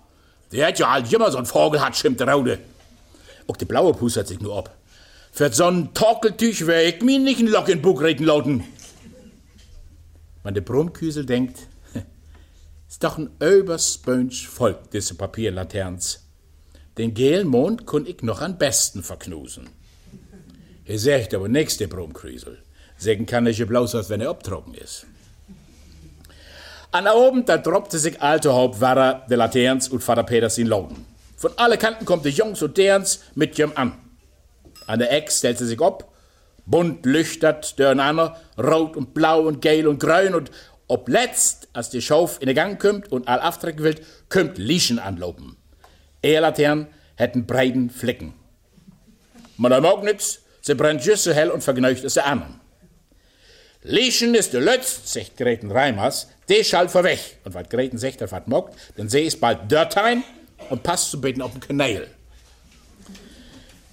der 0.53 0.69
hat 0.69 0.79
ja 0.79 0.91
halt 0.91 1.13
immer 1.13 1.31
so 1.31 1.39
ein 1.39 1.47
Vogel 1.47 1.81
hat, 1.81 1.97
schimpft 1.97 2.21
der 2.21 2.29
Raude. 2.29 2.59
Auch 3.47 3.57
der 3.57 3.67
blaue 3.67 3.93
Pust 3.93 4.17
hat 4.17 4.29
sich 4.29 4.41
nur 4.41 4.57
ab. 4.57 4.77
Für 5.33 5.53
so 5.53 5.65
ein 5.65 5.95
Torkeltüch 5.95 6.67
wär 6.67 6.87
ich 6.87 7.03
mir 7.03 7.19
nicht 7.19 7.41
ein 7.41 7.47
Lock 7.47 7.69
in 7.69 7.81
Bug 7.81 8.03
reden 8.03 8.27
lauten. 8.27 8.65
Man 10.45 10.55
der 10.55 10.61
Brummküsel 10.61 11.25
denkt, 11.25 11.59
ist 12.89 13.03
doch 13.03 13.19
ein 13.19 13.31
Überspönsch 13.41 14.47
Volk, 14.49 14.91
diese 14.91 15.15
Papierlaterns. 15.15 16.27
Den 16.99 17.15
gelen 17.15 17.49
Mond 17.49 17.87
kun 17.87 18.07
ich 18.07 18.23
noch 18.23 18.43
am 18.43 18.59
besten 18.59 19.03
verknusen. 19.03 19.71
Er 20.85 20.99
sagt 20.99 21.33
aber 21.33 21.49
der 21.49 21.87
Brummküsel. 21.87 22.59
Sägen 23.03 23.27
kann 23.27 23.47
ich 23.47 23.67
bloß, 23.67 23.97
als 23.97 24.11
wenn 24.11 24.21
er 24.21 24.31
abtrocken 24.31 24.75
ist. 24.75 25.07
An 26.93 27.09
oben, 27.09 27.45
da 27.45 27.59
droppte 27.59 27.99
sich 27.99 28.23
alte 28.23 28.53
Hauptwahrer 28.53 29.27
der 29.29 29.39
Laterns 29.39 29.89
und 29.89 30.05
Vater 30.05 30.23
Peters 30.23 30.59
in 30.59 30.69
Lauden. 30.69 31.05
Von 31.37 31.51
alle 31.57 31.79
Kanten 31.79 32.05
kommt 32.05 32.25
der 32.25 32.33
Jungs 32.33 32.63
und 32.63 32.79
derens 32.79 33.25
mit 33.35 33.59
jem 33.59 33.73
an. 33.75 33.95
An 34.87 35.01
der 35.01 35.11
Eck 35.11 35.33
stellt 35.33 35.59
sie 35.59 35.67
sich 35.67 35.81
ab, 35.81 36.13
bunt 36.65 37.05
lüchtert 37.05 37.77
durcheinander, 37.79 38.37
rot 38.57 38.97
und 38.97 39.15
blau 39.15 39.41
und 39.41 39.61
gel 39.61 39.89
und 39.89 39.99
grün 39.99 40.35
und 40.35 40.53
ob 40.87 41.09
letzt, 41.09 41.69
als 41.73 41.91
die 41.91 42.03
Schauf 42.03 42.41
in 42.41 42.47
den 42.47 42.55
Gang 42.55 42.81
kommt 42.81 43.11
und 43.11 43.27
all 43.27 43.41
aftrecken 43.41 43.83
will, 43.83 43.97
kommt 44.29 44.59
Lieschen 44.59 45.01
anlopen. 45.01 45.57
Er 46.21 46.43
Latern 46.43 46.87
hätten 47.17 47.47
breiten 47.47 47.91
Flecken. 47.91 48.35
Man 49.57 49.73
mag 49.83 50.05
nix, 50.05 50.43
sie 50.61 50.75
brennt 50.75 51.05
just 51.05 51.25
so 51.25 51.33
hell 51.33 51.51
und 51.51 51.65
vergneucht 51.65 52.05
es 52.05 52.15
der 52.15 52.27
anderen. 52.27 52.62
Lieschen 53.85 54.35
ist 54.37 54.53
der 54.53 54.61
Lötz, 54.61 55.13
sagt 55.13 55.37
Greten 55.37 55.73
Reimers, 55.73 56.29
der 56.49 56.63
schall 56.63 56.89
vorweg. 56.89 57.19
Und 57.45 57.55
wat 57.55 57.69
Greten 57.69 57.99
sagt, 57.99 58.21
er 58.21 58.31
wat 58.31 58.47
mockt, 58.47 58.75
denn 58.97 59.09
sie 59.09 59.23
ist 59.23 59.41
bald 59.41 59.71
Dörtein 59.71 60.23
und 60.71 60.85
passt 60.85 61.11
zu 61.11 61.21
beten 61.21 61.43
auf 61.43 61.51
den 61.53 61.61
Kanäl. 61.61 62.07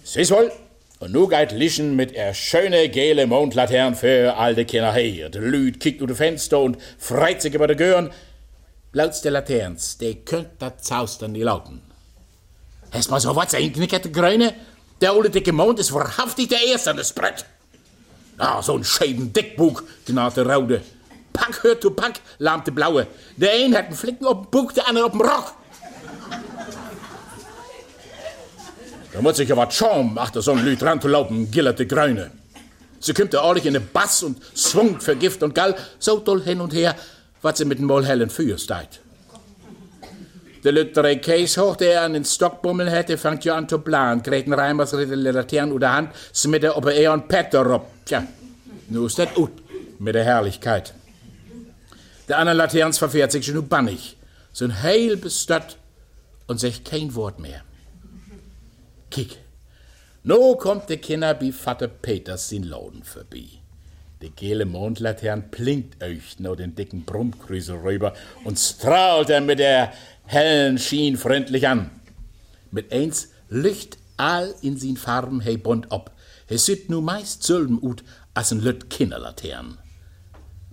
Sieh's 0.03 0.29
wohl, 0.29 0.51
und 0.99 1.11
nu 1.11 1.27
geht 1.27 1.53
Lischen 1.53 1.95
mit 1.95 2.11
er 2.11 2.35
schöne 2.35 2.89
gele 2.89 3.25
Mondlatern 3.25 3.95
für 3.95 4.35
alte 4.35 4.65
Kinder 4.65 4.93
her. 4.93 5.29
Der 5.29 5.41
Lüd 5.41 5.79
kickt 5.79 6.01
durch 6.01 6.17
Fenster 6.17 6.59
und 6.59 6.77
freit 6.99 7.41
sich 7.41 7.53
über 7.53 7.67
de 7.67 7.75
Gören. 7.75 8.11
Lauts 8.91 9.21
der 9.21 9.31
Laterns, 9.31 9.97
der 9.97 10.15
könnt 10.15 10.49
dat 10.59 10.83
zaustern 10.83 11.33
die 11.33 11.43
Lauten. 11.43 11.81
Hast 12.91 13.09
mal 13.09 13.19
so 13.19 13.35
was 13.35 13.55
einknickerte 13.55 14.11
Grüne? 14.11 14.53
Der 15.01 15.13
alte 15.13 15.29
dicke 15.29 15.53
Mond 15.53 15.79
ist 15.79 15.93
wahrhaftig 15.93 16.49
der 16.49 16.61
Erste 16.61 16.91
an 16.91 16.97
das 16.97 17.13
Brett. 17.13 17.45
Ah, 18.39 18.61
so 18.61 18.77
ein 18.77 18.83
schäden 18.85 19.33
Dickbug, 19.33 19.83
gnade 20.05 20.45
Raude. 20.45 20.81
Pack 21.33 21.61
hört 21.63 21.81
zu 21.81 21.91
Pack, 21.91 22.21
lahmte 22.37 22.71
Blaue. 22.71 23.05
Der 23.35 23.51
ein 23.51 23.75
hat 23.75 23.87
einen 23.87 23.95
Flicken 23.95 24.25
auf 24.25 24.41
dem 24.41 24.49
Bug, 24.49 24.73
der 24.73 24.87
andere 24.87 25.05
auf 25.05 25.11
dem 25.11 25.21
Rock. 25.21 25.53
Da 29.11 29.21
muss 29.21 29.39
ich 29.39 29.55
wat 29.55 29.73
schauen, 29.73 30.17
achter 30.17 30.41
so 30.41 30.51
ein 30.51 30.63
Lüd 30.63 30.81
ran 30.81 31.01
zu 31.01 31.09
laufen, 31.09 31.51
gillerte 31.51 31.85
Grüne. 31.85 32.31
Sie 33.01 33.13
kommt 33.13 33.33
ja 33.33 33.41
ordentlich 33.41 33.65
in 33.65 33.73
den 33.73 33.87
Bass 33.91 34.23
und 34.23 34.37
swungt 34.55 35.03
für 35.03 35.15
Gift 35.15 35.43
und 35.43 35.53
Gall, 35.53 35.75
so 35.99 36.19
doll 36.19 36.41
hin 36.41 36.61
und 36.61 36.73
her, 36.73 36.95
was 37.41 37.57
sie 37.57 37.65
mit 37.65 37.79
dem 37.79 37.87
Mollhellen 37.87 38.29
Feuer 38.29 38.57
steigt. 38.57 39.01
Der 40.63 40.73
Lüttere 40.73 41.17
Case 41.19 41.61
hoch, 41.61 41.77
der 41.77 42.01
an 42.01 42.13
den 42.13 42.25
Stockbummel 42.25 42.89
hätte, 42.89 43.17
fängt 43.17 43.45
ja 43.45 43.55
an 43.55 43.69
zu 43.69 43.79
planen. 43.79 44.21
Greten 44.21 44.53
Reimers 44.53 44.93
redet 44.93 45.17
die 45.17 45.29
Laternen 45.31 45.71
unter 45.71 45.93
Hand, 45.93 46.11
smitte 46.33 46.75
ob 46.75 46.87
er 46.87 47.13
und 47.13 47.27
Petter 47.29 47.65
rob. 47.65 47.87
Tja, 48.05 48.27
nu 48.89 49.05
ist 49.05 49.19
das 49.19 49.29
ut 49.37 49.51
mit 49.99 50.15
der 50.15 50.25
Herrlichkeit. 50.25 50.93
Der 52.27 52.37
andere 52.39 52.57
Laterns 52.57 52.97
verfährt 52.97 53.31
sich 53.31 53.45
schon 53.45 53.67
bannig. 53.67 54.17
So 54.51 54.65
ein 54.65 54.83
heil 54.83 55.15
bestött 55.15 55.77
und 56.47 56.59
sagt 56.59 56.85
kein 56.85 57.15
Wort 57.15 57.39
mehr. 57.39 57.61
Kick. 59.09 59.37
No 60.23 60.55
kommt 60.55 60.89
der 60.89 60.97
Kinder 60.97 61.39
wie 61.39 61.53
Vater 61.53 61.87
Peters 61.87 62.51
in 62.51 62.63
Lauden 62.63 63.03
vorbei. 63.03 63.58
Die 64.21 64.31
gele 64.31 64.65
Mondlatern 64.65 65.49
blinkt 65.49 66.03
euch 66.03 66.39
nur 66.39 66.57
den 66.57 66.75
dicken 66.75 67.05
Brummkrüsel 67.05 67.77
rüber 67.77 68.13
und 68.43 68.59
strahlt 68.59 69.29
er 69.29 69.39
mit 69.39 69.59
der 69.59 69.93
hellen 70.25 70.77
Schien 70.77 71.15
freundlich 71.15 71.67
an. 71.67 71.89
Mit 72.69 72.91
eins 72.91 73.29
licht 73.49 73.97
all 74.17 74.53
in 74.61 74.77
sin 74.77 74.97
Farben 74.97 75.43
hei 75.43 75.55
bunt 75.55 75.91
ab. 75.91 76.11
Es 76.47 76.65
sieht 76.65 76.89
nu 76.89 76.99
meist 76.99 77.43
zölben 77.43 77.81
ut 77.81 78.03
als 78.33 78.51
ein 78.51 78.59
Lütt 78.59 78.89
Kinderlatern. 78.89 79.77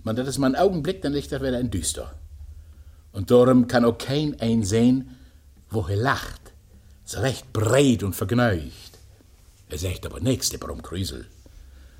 Man 0.03 0.15
dat 0.15 0.27
is 0.27 0.37
mal 0.37 0.47
einen 0.47 0.55
Augenblick, 0.55 1.01
dann 1.01 1.13
liegt 1.13 1.31
er 1.31 1.41
wieder 1.41 1.59
in 1.59 1.71
düster. 1.71 2.13
Und 3.13 3.31
darum 3.31 3.67
kann 3.67 3.85
auch 3.85 3.97
kein 3.97 4.39
ein 4.41 4.63
sehen, 4.63 5.15
wo 5.69 5.85
er 5.87 5.95
lacht. 5.95 6.41
So 7.05 7.21
recht 7.21 7.53
breit 7.53 8.03
und 8.03 8.13
vergnügt. 8.13 8.99
Er 9.69 9.77
sagt 9.77 10.05
aber 10.05 10.19
nichts, 10.19 10.49
der 10.49 10.57
Brummkrüsel. 10.57 11.27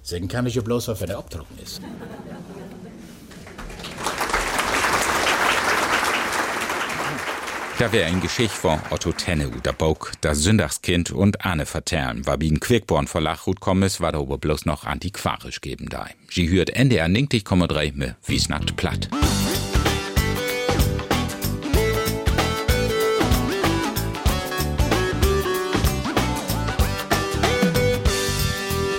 Sagen 0.07 0.29
kann 0.29 0.45
ich 0.45 0.55
ja 0.55 0.61
bloß, 0.61 0.87
wenn 1.01 1.09
er 1.09 1.17
abtrocken 1.17 1.59
ist. 1.61 1.81
Da 7.77 7.91
wär 7.91 8.05
ein 8.05 8.21
Geschicht 8.21 8.53
von 8.53 8.79
Otto 8.89 9.11
Tenne 9.11 9.51
der 9.65 9.73
Bock, 9.73 10.13
das 10.21 10.39
Sündagskind 10.39 11.11
und 11.11 11.43
Anne 11.43 11.65
vertellen, 11.65 12.25
war 12.25 12.39
wie 12.39 12.49
ein 12.49 12.61
Quickborn 12.61 13.07
vor 13.07 13.19
Lachhut 13.19 13.59
kommes, 13.59 13.99
war 13.99 14.13
da 14.13 14.19
aber 14.19 14.37
bloß 14.37 14.65
noch 14.65 14.85
antiquarisch 14.85 15.59
geben 15.59 15.89
da. 15.89 16.07
Sie 16.29 16.47
hört 16.47 16.69
NDR 16.69 17.07
90,3 17.07 17.93
mit 17.93 18.15
wie's 18.25 18.47
nackt 18.47 18.77
platt. 18.77 19.09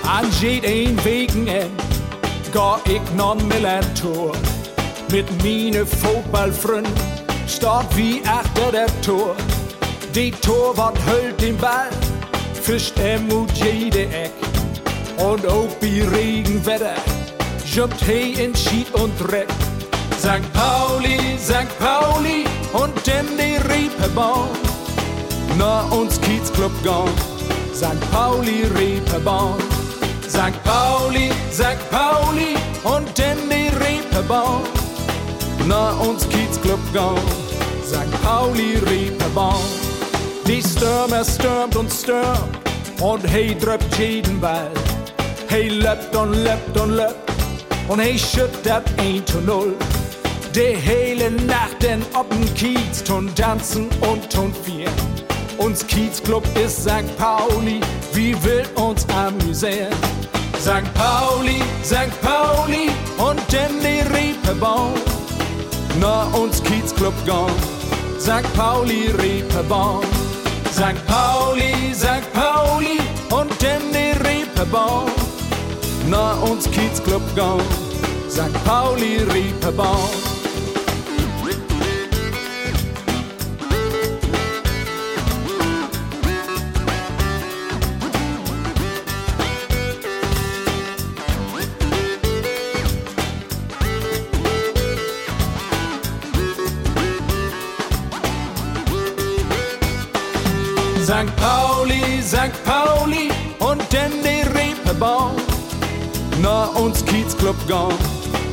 An 0.09 0.25
jeden 0.39 1.03
Weekend 1.03 1.81
går 2.53 2.79
ik 2.83 3.01
någon 3.15 3.47
Millantor. 3.47 4.35
Mit 5.11 5.43
mine 5.43 5.85
Fodboldfrønd 5.85 6.87
start 7.45 7.95
vi 7.95 8.21
efter 8.21 8.71
det 8.71 8.93
Tor. 9.01 9.35
Det 10.11 10.41
Tor 10.41 10.73
vart 10.75 10.97
höll 10.97 11.33
den 11.37 11.57
Ball, 11.57 11.91
fischt 12.53 12.97
er 12.99 13.19
mot 13.19 13.51
jede 13.51 14.05
Eck. 14.23 14.31
Und 15.17 15.45
auch 15.45 15.81
i 15.81 16.01
Regenwetter 16.01 16.95
jumpt 17.75 18.01
he 18.01 18.43
in 18.43 18.55
Schied 18.55 18.93
und 18.93 19.13
Dreck. 19.19 19.49
St. 20.17 20.53
Pauli, 20.53 21.37
St. 21.37 21.79
Pauli 21.79 22.45
und 22.73 23.07
denn 23.07 23.37
die 23.37 23.57
Reeperbahn. 23.57 24.49
Na 25.57 25.81
uns 25.91 26.19
Kiezclub 26.21 26.71
gone, 26.83 27.13
St. 27.73 28.11
Pauli 28.11 28.63
Reeperbahn. 28.75 29.78
St. 30.29 30.63
Pauli, 30.63 31.31
St. 31.51 31.79
Pauli 31.89 32.55
und 32.83 33.17
denn 33.17 33.37
die 33.49 33.69
Reeperbahn. 33.83 34.61
Na 35.67 35.91
uns 35.93 36.29
Kiezclub 36.29 36.79
gone, 36.93 37.19
St. 37.83 38.11
Pauli 38.23 38.77
Reeperbahn. 38.85 39.59
Die 40.45 40.61
Stürmer 40.61 41.25
stürmt 41.25 41.75
und 41.75 41.91
stürmt 41.91 42.59
und 43.01 43.27
hey 43.27 43.57
dröppt 43.59 43.97
jeden 43.97 44.39
Ball. 44.39 44.69
Hey 45.47 45.69
löppt 45.69 46.15
und 46.15 46.33
löppt 46.43 46.77
und 46.77 46.91
löppt 46.91 47.31
und 47.87 47.99
hey 47.99 48.17
schüttert 48.17 48.87
ein 48.99 49.25
zu 49.25 49.41
null. 49.41 49.75
Die 50.53 50.75
hele 50.75 51.31
Nacht 51.31 51.81
denn 51.81 52.03
ob'n 52.13 52.53
Kiez 52.53 53.03
tun 53.03 53.33
tanzen 53.35 53.89
und 54.01 54.31
tun 54.31 54.53
vier. 54.63 54.89
Uns 55.57 55.85
Kiezclub 55.85 56.43
ist 56.57 56.83
St. 56.83 57.17
Pauli, 57.17 57.81
wie 58.19 58.35
will 58.43 58.65
uns 58.75 59.05
amüsieren. 59.15 59.95
St. 60.59 60.87
Pauli, 60.93 61.61
St. 61.83 62.13
Pauli 62.21 62.89
und 63.17 63.39
die 63.49 64.01
Reeperbahn. 64.13 64.93
Na 66.01 66.23
uns 66.41 66.61
Kiezclub 66.61 67.13
gone, 67.25 67.53
St. 68.19 68.47
Pauli 68.57 69.11
Reeperbahn. 69.21 70.03
St. 70.73 70.99
Pauli, 71.07 71.73
St. 71.93 72.25
Pauli 72.33 72.99
und 73.31 73.51
die 73.61 74.11
Reeperbahn. 74.27 75.07
Na 76.09 76.33
uns 76.49 76.69
Kiezclub 76.71 77.23
gone, 77.37 77.63
St. 78.29 78.53
Pauli 78.65 79.19
Reeperbahn. 79.33 80.28
St. 101.19 101.35
Pauli, 101.35 102.21
St. 102.21 102.63
Pauli 102.63 103.29
und 103.59 103.81
denn 103.91 104.23
die 104.23 104.47
Reeperbahn. 104.57 105.35
Na 106.41 106.67
uns 106.67 107.03
Kiezclub 107.03 107.57
gone, 107.67 107.93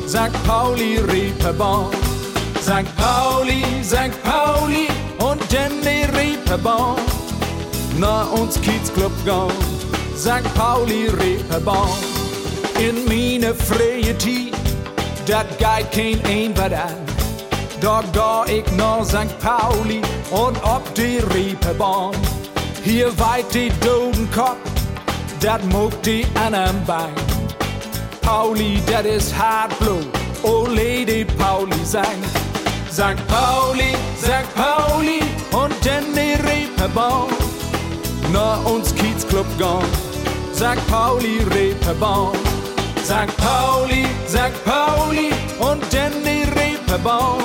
St. 0.05 0.33
Pauli 0.45 0.97
Reeperbahn. 0.97 1.93
St. 2.59 2.93
Pauli, 2.97 3.63
St. 3.81 4.11
Pauli 4.21 4.89
und 5.19 5.41
denn 5.49 5.79
die 5.81 6.03
Reeperbahn. 6.17 6.97
Na 7.99 8.23
uns 8.23 8.59
Kiezclub 8.59 9.13
gone, 9.25 9.53
St. 10.17 10.43
Pauli 10.53 11.07
Reeperbahn. 11.07 11.87
In 12.77 13.05
mine 13.07 13.53
freie 13.53 14.13
Tie, 14.17 14.51
dat 15.25 15.47
geht 15.57 15.91
kein 15.93 16.19
ein 16.25 16.57
wat 16.57 16.73
an. 16.73 16.97
Da 17.79 18.03
ga 18.11 18.43
ich 18.45 18.69
nach 18.75 19.05
St. 19.05 19.39
Pauli 19.39 20.01
und 20.31 20.61
ob 20.65 20.83
die 20.95 21.19
Reeperbahn. 21.33 22.36
Hier 22.83 23.11
weit 23.19 23.53
die 23.53 23.71
Dodenkopf, 23.79 24.57
dat 25.39 25.63
mogt 25.71 26.05
die 26.05 26.25
anderen 26.45 26.83
Bein. 26.85 27.13
Pauli, 28.21 28.81
dat 28.85 29.05
is 29.05 29.31
Hartblut, 29.31 30.05
oh 30.41 30.67
Lady 30.67 31.25
Pauli 31.37 31.85
sang. 31.85 32.23
St. 32.91 33.15
Pauli, 33.27 33.93
St. 34.19 34.47
Pauli 34.55 35.21
und 35.51 35.73
denn 35.85 36.05
die 36.13 36.33
Reeperbahn. 36.47 37.29
Na 38.33 38.57
uns 38.65 38.93
Kiezclub 38.95 39.45
gone, 39.59 39.87
St. 40.53 40.81
Pauli 40.89 41.39
Reeperbahn. 41.53 42.35
St. 43.03 43.37
Pauli, 43.37 44.05
St. 44.27 44.65
Pauli 44.65 45.29
und 45.59 45.81
denn 45.93 46.11
die 46.23 46.43
Reeperbahn. 46.59 47.43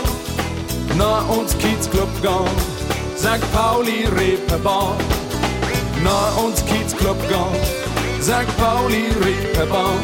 Na 0.97 1.21
uns 1.29 1.57
Kiezclub 1.59 2.09
gone, 2.23 2.51
St. 3.17 3.41
Pauli 3.53 4.07
Reeperbahn. 4.17 5.22
Na 6.03 6.33
uns 6.43 6.63
Kiezclub 6.65 7.17
gone, 7.29 7.61
St. 8.21 8.57
Pauli 8.57 9.05
Reeperbahn. 9.25 10.03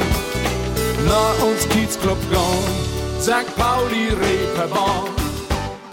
Na 1.05 1.45
uns 1.45 1.67
Kiezclub 1.69 2.19
gone, 2.31 3.21
St. 3.21 3.57
Pauli 3.57 4.09
Reeperbahn. 4.15 5.18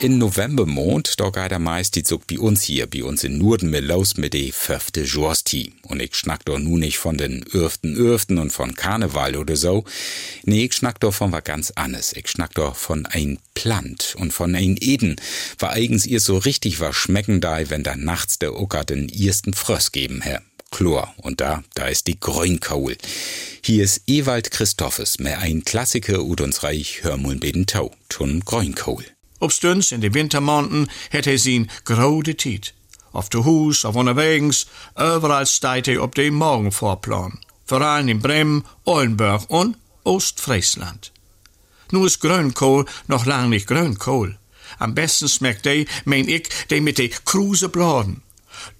In 0.05 0.19
Novembermond, 0.19 1.19
da 1.19 1.31
geht 1.31 1.51
er 1.51 1.57
meist 1.57 1.95
die 1.95 2.03
Zug 2.03 2.25
wie 2.27 2.37
uns 2.37 2.61
hier, 2.61 2.87
wie 2.91 3.01
uns 3.01 3.23
in 3.23 3.39
Norden 3.39 3.71
mit 3.71 3.85
los 3.85 4.17
mit 4.17 4.35
de 4.35 4.51
fünfte 4.51 5.01
Josti. 5.01 5.73
Und 5.81 5.99
ich 5.99 6.13
schnack 6.13 6.45
doch 6.45 6.59
nun 6.59 6.81
nicht 6.81 6.99
von 6.99 7.17
den 7.17 7.43
Öften 7.53 7.97
Öften 7.97 8.37
und 8.37 8.53
von 8.53 8.75
Karneval 8.75 9.35
oder 9.35 9.55
so. 9.55 9.83
Nee, 10.43 10.65
ich 10.65 10.73
schnack 10.73 10.99
doch 10.99 11.11
von 11.11 11.31
was 11.31 11.43
ganz 11.43 11.71
anderes. 11.71 12.13
Ich 12.13 12.29
schnack 12.29 12.53
doch 12.53 12.75
von 12.75 13.07
ein 13.07 13.39
Plant 13.55 14.13
und 14.19 14.31
von 14.31 14.53
ein 14.53 14.77
Eden, 14.79 15.15
war 15.57 15.71
eigens 15.71 16.05
ihr 16.05 16.19
so 16.19 16.37
richtig 16.37 16.79
was 16.79 16.95
schmecken 16.95 17.41
da, 17.41 17.67
wenn 17.71 17.81
da 17.81 17.95
nachts 17.95 18.37
der 18.37 18.59
Ucker 18.59 18.85
den 18.85 19.09
ersten 19.09 19.55
Fröss 19.55 19.91
geben, 19.91 20.21
Herr. 20.21 20.43
Chlor. 20.69 21.15
Und 21.17 21.41
da, 21.41 21.63
da 21.73 21.87
ist 21.87 22.05
die 22.05 22.19
Grünkohl. 22.19 22.95
Hier 23.63 23.83
ist 23.83 24.03
Ewald 24.05 24.51
Christoffes, 24.51 25.17
mehr 25.17 25.39
ein 25.39 25.65
Klassiker 25.65 26.21
ud 26.21 26.41
uns 26.41 26.61
reich 26.61 26.99
Hörmuln 27.01 27.39
beden 27.39 27.65
Tau, 27.65 27.89
tun 28.07 28.41
Grünkohl. 28.45 29.03
Obstuns 29.37 29.91
in 29.91 29.99
de 29.99 30.09
wintermaanden 30.09 30.87
het 31.09 31.25
hij 31.25 31.37
zien 31.37 31.69
grode 31.83 32.35
tijd. 32.35 32.73
Auf 33.11 33.27
de 33.27 33.41
Hus, 33.43 33.85
auf 33.85 33.95
onderwegens, 33.95 34.67
overal 34.93 35.45
staat 35.45 35.85
hij 35.85 35.97
op 35.97 36.15
de 36.15 36.31
morgenvoorplan. 36.31 37.43
Vooral 37.65 38.07
in 38.07 38.19
Bremen, 38.19 38.65
Oldenburg 38.83 39.45
und 39.47 39.77
Ostfriesland. 40.03 41.11
Nu 41.89 42.05
is 42.05 42.15
Grünkohl 42.15 42.87
noch 43.05 43.25
lang 43.25 43.49
nicht 43.49 43.67
Grünkohl. 43.67 44.37
Am 44.77 44.93
besten 44.93 45.29
schmeckt 45.29 45.63
de, 45.63 45.87
mein 46.05 46.27
ich, 46.27 46.65
de 46.67 46.81
mit 46.81 46.95
de 46.95 47.07
kruse 47.23 47.69
Bladen. 47.69 48.21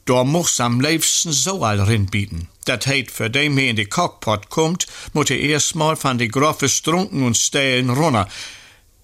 Da 0.04 0.24
muss 0.24 0.60
am 0.60 0.82
liebsten 0.82 1.34
so 1.34 1.63
all 1.63 2.06
bieten. 2.10 2.48
Dat 2.63 2.84
heet, 2.84 3.12
für 3.12 3.30
dem 3.30 3.58
hier 3.58 3.70
in 3.70 3.76
de 3.76 3.86
Cockpot 3.86 4.50
kommt, 4.50 4.88
muss 5.13 5.30
er 5.30 5.39
erstmal 5.39 5.96
von 5.96 6.18
de 6.18 6.28
groffe 6.28 6.70
Strunken 6.70 7.24
und 7.24 7.38
Stellen 7.38 7.89
runter. 7.89 8.28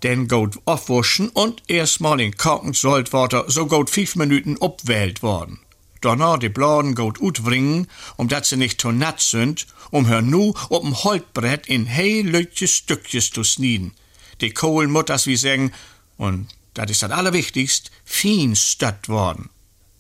Den 0.04 0.28
gut 0.28 0.58
aufwaschen 0.66 1.30
und 1.30 1.62
erstmal 1.68 2.20
in 2.22 2.36
kalten 2.36 2.74
Salzwasser 2.74 3.46
so 3.48 3.68
gut 3.68 3.90
fünf 3.90 4.16
Minuten 4.16 4.58
obwählt 4.58 5.22
worden. 5.22 5.60
Danach 6.02 6.40
die 6.40 6.50
Bladen 6.50 6.96
gut 6.96 7.22
utbringen, 7.22 7.88
um 8.18 8.28
dat 8.28 8.46
sie 8.46 8.58
nicht 8.58 8.82
zu 8.82 8.92
natt 8.92 9.22
sind, 9.22 9.68
um 9.92 10.08
her 10.08 10.24
nu 10.24 10.54
op'm 10.70 11.04
Holtbrett 11.04 11.68
in 11.68 11.88
heilötje 11.88 12.68
Stückjes 12.68 13.30
zu 13.30 13.44
schnieden. 13.44 13.94
Die 14.42 14.52
Kohl 14.52 14.88
muss 14.88 15.06
das 15.06 15.28
wie 15.28 15.38
sagen, 15.38 15.72
und 16.18 16.48
dat 16.74 16.90
ist 16.90 17.04
das 17.04 17.12
Allerwichtigst, 17.12 17.92
fein 18.04 18.56
stött 18.56 19.08
worden. 19.08 19.50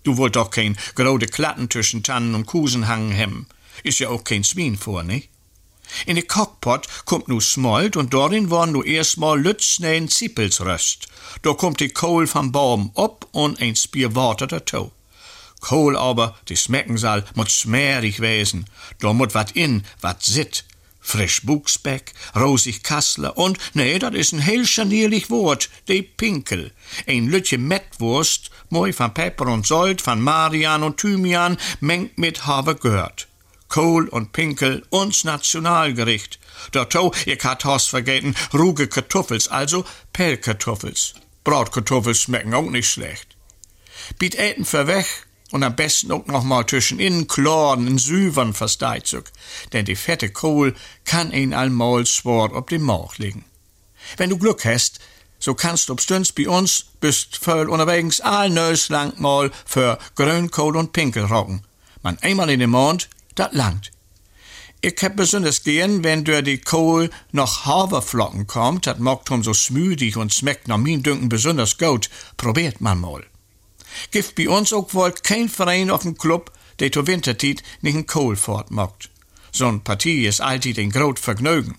Du 0.03 0.17
wollt 0.17 0.35
doch 0.35 0.49
kein 0.49 0.77
grode 0.95 1.27
Klatten 1.27 1.69
zwischen 1.69 2.01
Tannen 2.01 2.33
und 2.33 2.47
Kusen 2.47 2.87
hangen 2.87 3.11
hem. 3.11 3.45
Ist 3.83 3.99
ja 3.99 4.09
auch 4.09 4.23
kein 4.23 4.43
Zwien 4.43 4.77
vor, 4.77 5.03
nicht? 5.03 5.29
In 6.05 6.15
de 6.15 6.23
Cockpot 6.23 6.87
kommt 7.05 7.27
nu 7.27 7.41
Smolt 7.41 7.95
und 7.97 8.13
darin 8.13 8.49
worden 8.49 8.73
nu 8.73 8.83
erstmal 8.83 9.39
Lütznein 9.39 10.07
Zippelsröst. 10.07 11.07
Da 11.41 11.53
kommt 11.53 11.79
die 11.79 11.89
Kohl 11.89 12.27
vom 12.27 12.51
Baum 12.51 12.91
ab 12.95 13.27
und 13.31 13.61
ein 13.61 13.75
Spier 13.75 14.15
Water 14.15 14.47
dazu. 14.47 14.91
Kohl 15.61 15.95
aber, 15.95 16.35
die 16.49 16.57
schmecken 16.57 16.97
soll, 16.97 17.23
muss 17.35 17.51
schmerig 17.51 18.19
wesen. 18.19 18.65
Da 18.99 19.13
muss 19.13 19.33
wat 19.33 19.51
in, 19.51 19.83
wat 20.01 20.23
sit. 20.23 20.65
Frisch 21.03 21.41
Buchsbeck, 21.43 22.13
rosig 22.35 22.83
Kassler 22.83 23.35
und, 23.35 23.57
nee, 23.73 23.97
dat 23.97 24.13
is 24.13 24.33
ein 24.33 24.39
heel 24.39 24.67
scharnierlich 24.67 25.31
Wort, 25.31 25.69
de 25.87 26.03
Pinkel. 26.03 26.71
Ein 27.07 27.27
Lütje 27.27 27.57
Mettwurst, 27.57 28.51
moi 28.69 28.93
van 28.95 29.13
Pepper 29.13 29.47
und 29.47 29.65
Sold, 29.65 30.05
van 30.05 30.21
Marian 30.21 30.83
und 30.83 30.97
Thymian, 30.97 31.57
mengt 31.79 32.19
mit 32.19 32.45
Haver 32.45 32.75
gehört. 32.75 33.27
Kohl 33.71 34.09
und 34.09 34.33
Pinkel 34.33 34.85
uns 34.89 35.23
Nationalgericht. 35.23 36.39
Dato, 36.73 37.13
ihr 37.25 37.37
Horst 37.41 37.89
vergeten, 37.89 38.35
ruge 38.53 38.87
Kartoffels, 38.87 39.47
also 39.47 39.85
Pellkartoffels. 40.11 41.13
Bratkartoffels 41.45 42.19
schmecken 42.19 42.53
auch 42.53 42.69
nicht 42.69 42.89
schlecht. 42.89 43.37
Biet 44.19 44.35
Äten 44.35 44.65
für 44.65 44.87
weg 44.87 45.05
und 45.51 45.63
am 45.63 45.77
besten 45.77 46.11
auch 46.11 46.27
noch 46.27 46.43
mal 46.43 46.65
zwischen 46.65 46.99
innen 46.99 47.27
Kloren 47.27 47.87
und 47.87 47.97
Süvern 47.97 48.53
versteizug, 48.53 49.31
denn 49.71 49.85
die 49.85 49.95
fette 49.95 50.29
Kohl 50.29 50.75
kann 51.05 51.31
ihn 51.31 51.53
allmal 51.53 52.05
schwor 52.05 52.53
ob 52.53 52.69
den 52.69 52.81
Mauch 52.81 53.17
legen. 53.19 53.45
Wenn 54.17 54.31
du 54.31 54.37
Glück 54.37 54.65
hast, 54.65 54.99
so 55.39 55.55
kannst 55.55 55.87
du 55.87 55.93
obstünds 55.93 56.33
bei 56.33 56.49
uns 56.49 56.87
bist 56.99 57.37
voll 57.37 57.69
unterwegs 57.69 58.19
all 58.19 58.49
nös 58.49 58.89
lang 58.89 59.13
mal 59.17 59.49
für 59.65 59.97
Grünkohl 60.15 60.75
und 60.75 60.91
Pinkel 60.91 61.23
rocken. 61.23 61.63
Man 62.03 62.17
einmal 62.19 62.49
in 62.49 62.59
den 62.59 62.71
Mond 62.71 63.09
dat 63.35 63.53
langt. 63.53 63.91
Ich 64.83 64.95
hab 65.03 65.15
besonders 65.15 65.61
gern, 65.61 66.03
wenn 66.03 66.23
durch 66.23 66.43
die 66.43 66.57
Kohl 66.57 67.11
noch 67.31 67.65
Haferflocken 67.65 68.47
kommt, 68.47 68.87
dat 68.87 68.99
mocht 68.99 69.29
hom 69.29 69.43
so 69.43 69.53
smüdig 69.53 70.17
und 70.17 70.33
schmeckt 70.33 70.67
nach 70.67 70.79
min 70.79 71.03
Dünken 71.03 71.29
besonders 71.29 71.77
gut. 71.77 72.09
Probiert 72.35 72.81
man 72.81 72.99
mal. 72.99 73.23
Gibt 74.09 74.33
bei 74.33 74.49
uns 74.49 74.73
auch 74.73 74.91
wohl 74.95 75.11
kein 75.11 75.49
Verein 75.49 75.91
auf 75.91 76.01
dem 76.01 76.17
Club, 76.17 76.51
der 76.79 76.91
zur 76.91 77.05
Wintertit 77.05 77.61
nicht 77.81 77.95
ein 77.95 78.07
Kohl 78.07 78.35
fortmockt. 78.35 79.11
So'n 79.53 79.83
Partie 79.83 80.25
ist 80.25 80.41
alltid 80.41 80.79
ein 80.79 80.89
grot 80.89 81.19
Vergnügen. 81.19 81.77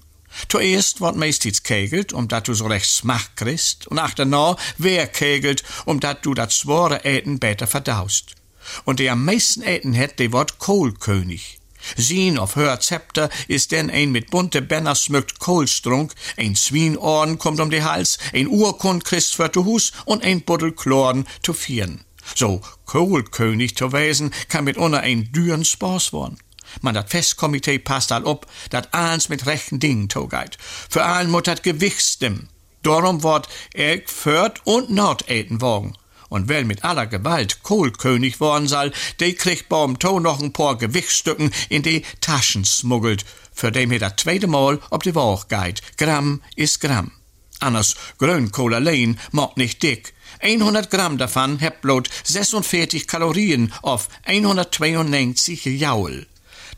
Zuerst 0.48 1.00
wird 1.00 1.16
meistens 1.16 1.64
kegelt, 1.64 2.12
um 2.12 2.28
dat 2.28 2.46
du 2.46 2.54
so 2.54 2.66
recht 2.68 2.88
Smach 2.88 3.30
kriegst, 3.34 3.88
und 3.88 3.98
achternach 3.98 4.56
wer 4.78 5.08
kegelt, 5.08 5.64
um 5.86 5.98
dat 5.98 6.24
du 6.24 6.34
dat 6.34 6.52
schwore 6.52 7.04
Äten 7.04 7.40
besser 7.40 7.66
verdaust 7.66 8.36
und 8.84 9.00
der 9.00 9.12
am 9.12 9.24
meisten 9.24 9.62
Äten 9.62 9.92
het, 9.92 10.18
der 10.18 10.32
Wort 10.32 10.58
Kohlkönig. 10.58 11.58
Sien 11.96 12.38
auf 12.38 12.56
hör 12.56 12.80
Zepter 12.80 13.28
ist 13.48 13.72
denn 13.72 13.90
ein 13.90 14.12
mit 14.12 14.30
bunte 14.30 14.62
Bänner 14.62 14.94
smückt 14.94 15.38
Kohlstrunk, 15.40 16.14
ein 16.36 16.54
Zwienohren 16.54 17.38
kommt 17.38 17.60
um 17.60 17.70
die 17.70 17.82
Hals, 17.82 18.18
ein 18.32 18.48
Urkund 18.48 19.04
Christ 19.04 19.34
für 19.34 19.50
Hus 19.54 19.92
und 20.04 20.22
ein 20.22 20.42
Buddel 20.42 20.72
Chlorden 20.72 21.26
zu 21.42 21.52
vieren. 21.52 22.04
So 22.34 22.60
Kohlkönig 22.86 23.76
zu 23.76 23.92
wesen 23.92 24.32
kann 24.48 24.64
mit 24.64 24.76
unter 24.76 25.00
ein 25.00 25.32
düren 25.32 25.64
Spaß 25.64 26.12
worden. 26.12 26.38
Man 26.80 26.94
dat 26.94 27.10
Festkomitee 27.10 27.78
passt 27.78 28.12
all 28.12 28.24
ob, 28.24 28.46
dat 28.70 28.94
eins 28.94 29.28
mit 29.28 29.44
rechten 29.46 29.78
Dingen 29.78 30.08
togeit. 30.08 30.56
Für 30.88 31.04
allen 31.04 31.30
mut 31.30 31.46
dat 31.46 31.62
Gewichtsstimmen. 31.62 32.48
Darum 32.82 33.22
wort 33.22 33.48
Erg 33.74 34.08
Föhrt 34.08 34.64
und 34.64 34.90
Nordäten 34.90 35.60
wogen 35.60 35.96
und 36.32 36.48
wer 36.48 36.64
mit 36.64 36.82
aller 36.82 37.06
Gewalt 37.06 37.62
Kohlkönig 37.62 38.40
worden 38.40 38.66
soll, 38.66 38.90
der 39.20 39.34
kriegt 39.34 39.68
beim 39.68 39.98
To 39.98 40.18
noch 40.18 40.40
ein 40.40 40.54
paar 40.54 40.78
Gewichtsstücken 40.78 41.52
in 41.68 41.82
die 41.82 42.04
Taschen 42.22 42.64
smuggelt, 42.64 43.26
für 43.52 43.70
dem 43.70 43.92
er 43.92 43.98
das 43.98 44.16
zweite 44.16 44.46
Mal 44.46 44.80
ob 44.88 45.02
die 45.02 45.14
Woche 45.14 45.46
geht. 45.48 45.82
Gramm 45.98 46.40
ist 46.56 46.80
Gramm. 46.80 47.12
Anders 47.60 47.96
Grünkohl 48.16 48.74
allein 48.74 49.20
macht 49.30 49.58
nicht 49.58 49.82
dick. 49.82 50.14
100 50.40 50.90
Gramm 50.90 51.18
davon 51.18 51.60
hat 51.60 51.82
bloß 51.82 52.04
46 52.24 53.06
Kalorien 53.06 53.70
auf 53.82 54.08
192 54.24 55.66
Jaul. 55.66 56.26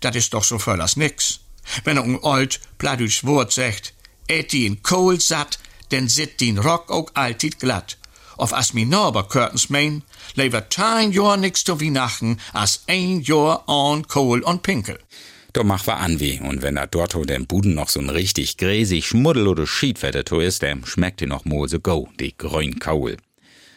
Das 0.00 0.16
ist 0.16 0.34
doch 0.34 0.42
so 0.42 0.56
als 0.56 0.96
nix. 0.96 1.38
Wenn 1.84 1.96
ein 1.96 2.18
alt 2.24 2.60
plattdütsch 2.78 3.22
Wort 3.22 3.52
sagt, 3.52 3.94
ät 4.26 4.52
ihn 4.52 4.82
Kohl 4.82 5.20
satt, 5.20 5.60
denn 5.92 6.08
sit 6.08 6.40
den 6.40 6.58
Rock 6.58 6.90
auch 6.90 7.12
altid 7.14 7.60
glatt 7.60 7.98
of 8.38 8.52
as 8.52 8.74
mi 8.74 8.84
naber 8.84 9.24
curtains 9.24 9.70
mein, 9.70 10.02
lever 10.34 10.68
tein 10.68 11.12
Jahr 11.12 11.36
nix 11.36 11.64
zu 11.64 11.80
Weihnachten 11.80 12.38
as 12.52 12.84
ein 12.86 13.22
Jahr 13.22 13.68
an 13.68 14.06
Kohl 14.06 14.40
und 14.40 14.62
Pinkel. 14.62 14.98
Da 15.52 15.62
mach 15.62 15.86
wir 15.86 15.98
an 15.98 16.18
wie, 16.18 16.40
und 16.40 16.62
wenn 16.62 16.76
er 16.76 16.88
dort 16.88 17.14
oder 17.14 17.36
im 17.36 17.46
Buden 17.46 17.74
noch 17.74 17.88
so'n 17.88 18.10
richtig 18.10 18.56
gräsig 18.56 19.06
Schmuddel 19.06 19.46
oder 19.46 19.68
Schiedwetter 19.68 20.24
to 20.24 20.40
ist, 20.40 20.64
dann 20.64 20.84
schmeckt 20.84 21.20
die 21.20 21.26
noch 21.26 21.44
mal 21.44 21.68
so 21.68 21.78
go, 21.78 22.08
die 22.18 22.36
grün 22.36 22.80
Kohl. 22.80 23.16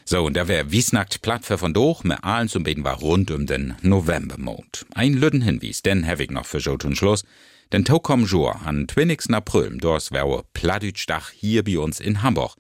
So, 0.03 0.23
und 0.23 0.37
da 0.37 0.47
wär 0.47 0.71
wiesnackt 0.71 1.21
Plattfer 1.21 1.57
von 1.57 1.73
doch, 1.73 2.03
mit 2.03 2.23
allen 2.23 2.47
zum 2.47 2.63
Beten 2.63 2.83
war 2.83 2.97
rund 2.97 3.29
um 3.29 3.45
den 3.45 3.75
Novembermond. 3.81 4.85
Ein 4.95 5.13
Lüden 5.13 5.41
Hinwies, 5.41 5.83
denn 5.83 6.07
hab 6.07 6.21
ich 6.21 6.31
noch 6.31 6.45
für 6.45 6.59
Jot 6.59 6.85
und 6.85 6.97
Schluss. 6.97 7.25
Denn 7.73 7.83
to 7.83 7.99
kom 7.99 8.25
Jour 8.25 8.61
an 8.65 8.87
20. 8.87 9.35
April, 9.35 9.77
dors 9.77 10.11
wär 10.11 10.43
Plattdütschdach 10.53 11.31
hier 11.31 11.63
bei 11.63 11.77
uns 11.77 11.99
in 11.99 12.23
Hamburg. 12.23 12.55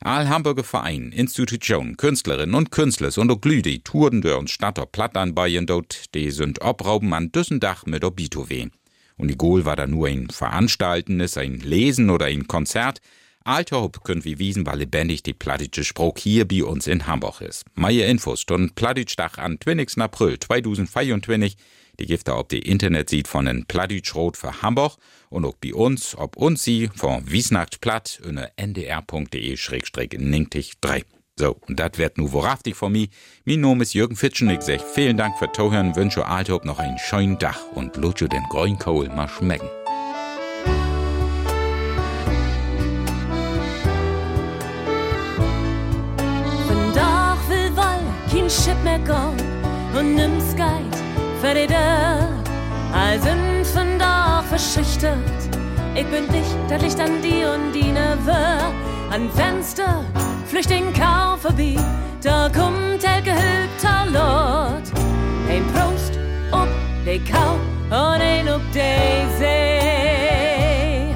All 0.00 0.28
Hamburger 0.28 0.64
Verein, 0.64 1.10
Institution, 1.12 1.96
Künstlerinnen 1.96 2.54
und 2.54 2.70
Künstler 2.70 3.10
und 3.16 3.30
auch 3.30 3.40
Glüde, 3.40 3.82
Touren 3.82 4.20
durch 4.20 4.36
uns 4.36 4.50
Stadter 4.50 4.86
Platt 4.86 5.16
anbeiien 5.16 5.66
dort, 5.66 6.14
die 6.14 6.30
sind 6.30 6.62
obrauben 6.62 7.12
an 7.14 7.32
düssen 7.32 7.60
Dach 7.60 7.86
mit 7.86 8.04
Obito 8.04 8.48
wehen. 8.48 8.72
Und 9.16 9.36
Goal 9.38 9.64
war 9.64 9.76
da 9.76 9.86
nur 9.86 10.08
ein 10.08 10.28
Veranstaltenes, 10.28 11.36
ein 11.38 11.58
Lesen 11.60 12.10
oder 12.10 12.26
ein 12.26 12.46
Konzert. 12.46 13.00
Alter 13.44 13.80
Hopp 13.80 14.04
könnt 14.04 14.24
wie 14.24 14.38
wiesen, 14.38 14.66
weil 14.66 14.80
lebendig 14.80 15.22
die 15.22 15.32
plattische 15.32 15.84
Spruch 15.84 16.18
hier 16.18 16.46
bei 16.46 16.64
uns 16.64 16.86
in 16.86 17.06
Hamburg 17.06 17.40
ist. 17.40 17.64
Meine 17.74 18.04
Infos 18.04 18.40
stund 18.40 18.74
Plattitschdach 18.74 19.38
an 19.38 19.58
20. 19.62 19.98
April 19.98 20.38
2024 20.38 21.56
die 21.98 22.06
Gifter 22.06 22.38
ob 22.38 22.48
die 22.48 22.60
Internetseite 22.60 23.28
von 23.28 23.46
den 23.46 23.66
Plattitschrot 23.66 24.36
für 24.36 24.62
Hamburg 24.62 24.96
und 25.28 25.44
auch 25.44 25.56
bei 25.56 25.74
uns, 25.74 26.16
ob 26.16 26.36
uns 26.36 26.62
sie 26.64 26.88
von 26.94 27.28
Wiesnachtplatt 27.30 28.20
unter 28.24 28.50
ndr.de-93. 28.56 31.04
So, 31.38 31.58
und 31.68 31.78
das 31.78 31.98
wird 31.98 32.16
nu 32.16 32.32
worauftig 32.32 32.76
von 32.76 32.92
mir. 32.92 33.08
Mein 33.44 33.60
Name 33.60 33.82
ist 33.82 33.92
Jürgen 33.92 34.16
Fitschen, 34.16 34.48
ich 34.48 34.62
sag 34.62 34.80
vielen 34.80 35.18
Dank 35.18 35.38
für 35.38 35.52
Tohören, 35.52 35.94
wünsche 35.94 36.26
Altop 36.26 36.64
noch 36.64 36.78
einen 36.78 36.98
schönen 36.98 37.38
Tag 37.38 37.58
und 37.74 37.96
lutsche 37.96 38.28
den 38.28 38.44
Grünkohl 38.44 39.10
mal 39.10 39.28
schmecken. 39.28 39.68
Ich 56.08 56.12
bin 56.12 56.28
dicht, 56.28 56.56
das 56.68 56.82
Licht 56.82 57.00
an 57.00 57.20
die 57.20 57.44
und 57.44 57.72
die 57.72 57.90
ne 57.90 58.16
Wör, 58.24 58.72
an 59.10 59.28
Fenster, 59.30 60.04
Flüchtling 60.46 60.92
Kau 60.92 61.36
vorbei, 61.36 61.74
da 62.22 62.48
kommt 62.48 63.02
der 63.02 63.20
gehülter 63.22 64.06
Lord. 64.12 64.84
Ein 65.50 65.66
Prost 65.74 66.16
ob 66.52 66.68
de 67.04 67.18
Kau 67.18 67.54
und 67.90 68.20
ein 68.20 68.48
ob 68.48 68.60
de 68.72 69.26
See. 69.36 71.14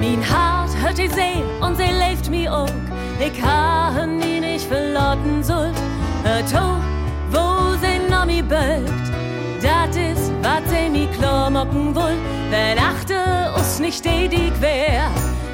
Mein 0.00 0.22
Hart 0.30 0.70
hört 0.82 0.98
die 0.98 1.08
See 1.08 1.42
und 1.62 1.76
sie 1.76 1.84
lebt 1.84 2.28
mi 2.28 2.46
auch. 2.46 2.68
Ich 3.18 3.42
ha 3.42 4.04
nie 4.04 4.35
nicht 4.66 4.72
verlotten 4.72 5.42
sollt. 5.42 5.76
Hört 6.22 6.52
ho, 6.54 6.76
wo 7.30 7.76
sie 7.80 7.98
noch 8.10 8.26
mi 8.26 8.42
bölkt. 8.42 9.10
Dat 9.62 9.94
is, 9.96 10.30
wat 10.42 10.62
sie 10.68 10.88
mi 10.90 11.08
klar 11.18 11.50
mocken 11.50 11.94
woll. 11.94 12.16
Wenn 12.50 12.78
achte 12.78 13.52
us 13.56 13.78
nicht 13.78 14.04
die 14.04 14.52
quer. 14.60 15.10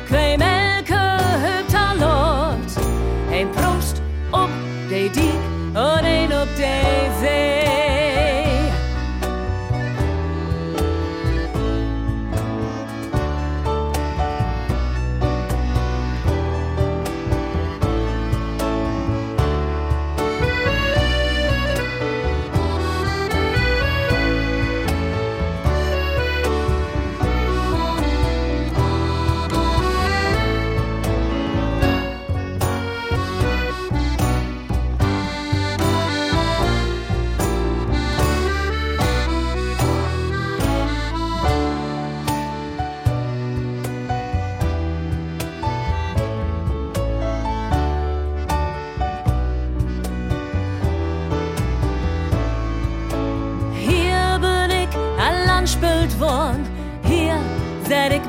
Quei 0.08 0.36
Melke 0.36 1.18
hübter 1.44 1.94
Lord. 1.98 2.86
Ein 3.32 3.50
Prost 3.52 4.02
ob 4.32 4.50
de 4.90 5.08
Diek 5.08 5.42
und 5.74 6.04
ein 6.04 6.32
ob 6.32 6.48
de 6.56 7.10
See. 7.20 7.61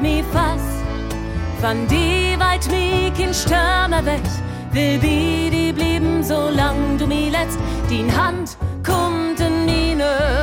Mi 0.03 0.23
fast. 0.33 0.83
Van 1.61 1.87
die 1.87 2.35
weit 2.37 2.67
mi 2.69 3.11
kein 3.17 3.33
Stürmer 3.33 4.03
weg, 4.05 4.27
will 4.71 4.99
bi 4.99 5.49
die 5.49 5.71
blieben, 5.73 6.23
solang 6.23 6.97
du 6.97 7.07
mi 7.07 7.29
letzt. 7.29 7.57
Die 7.89 8.05
Hand 8.11 8.57
kommt 8.83 9.39
in 9.39 9.65
mine 9.65 10.42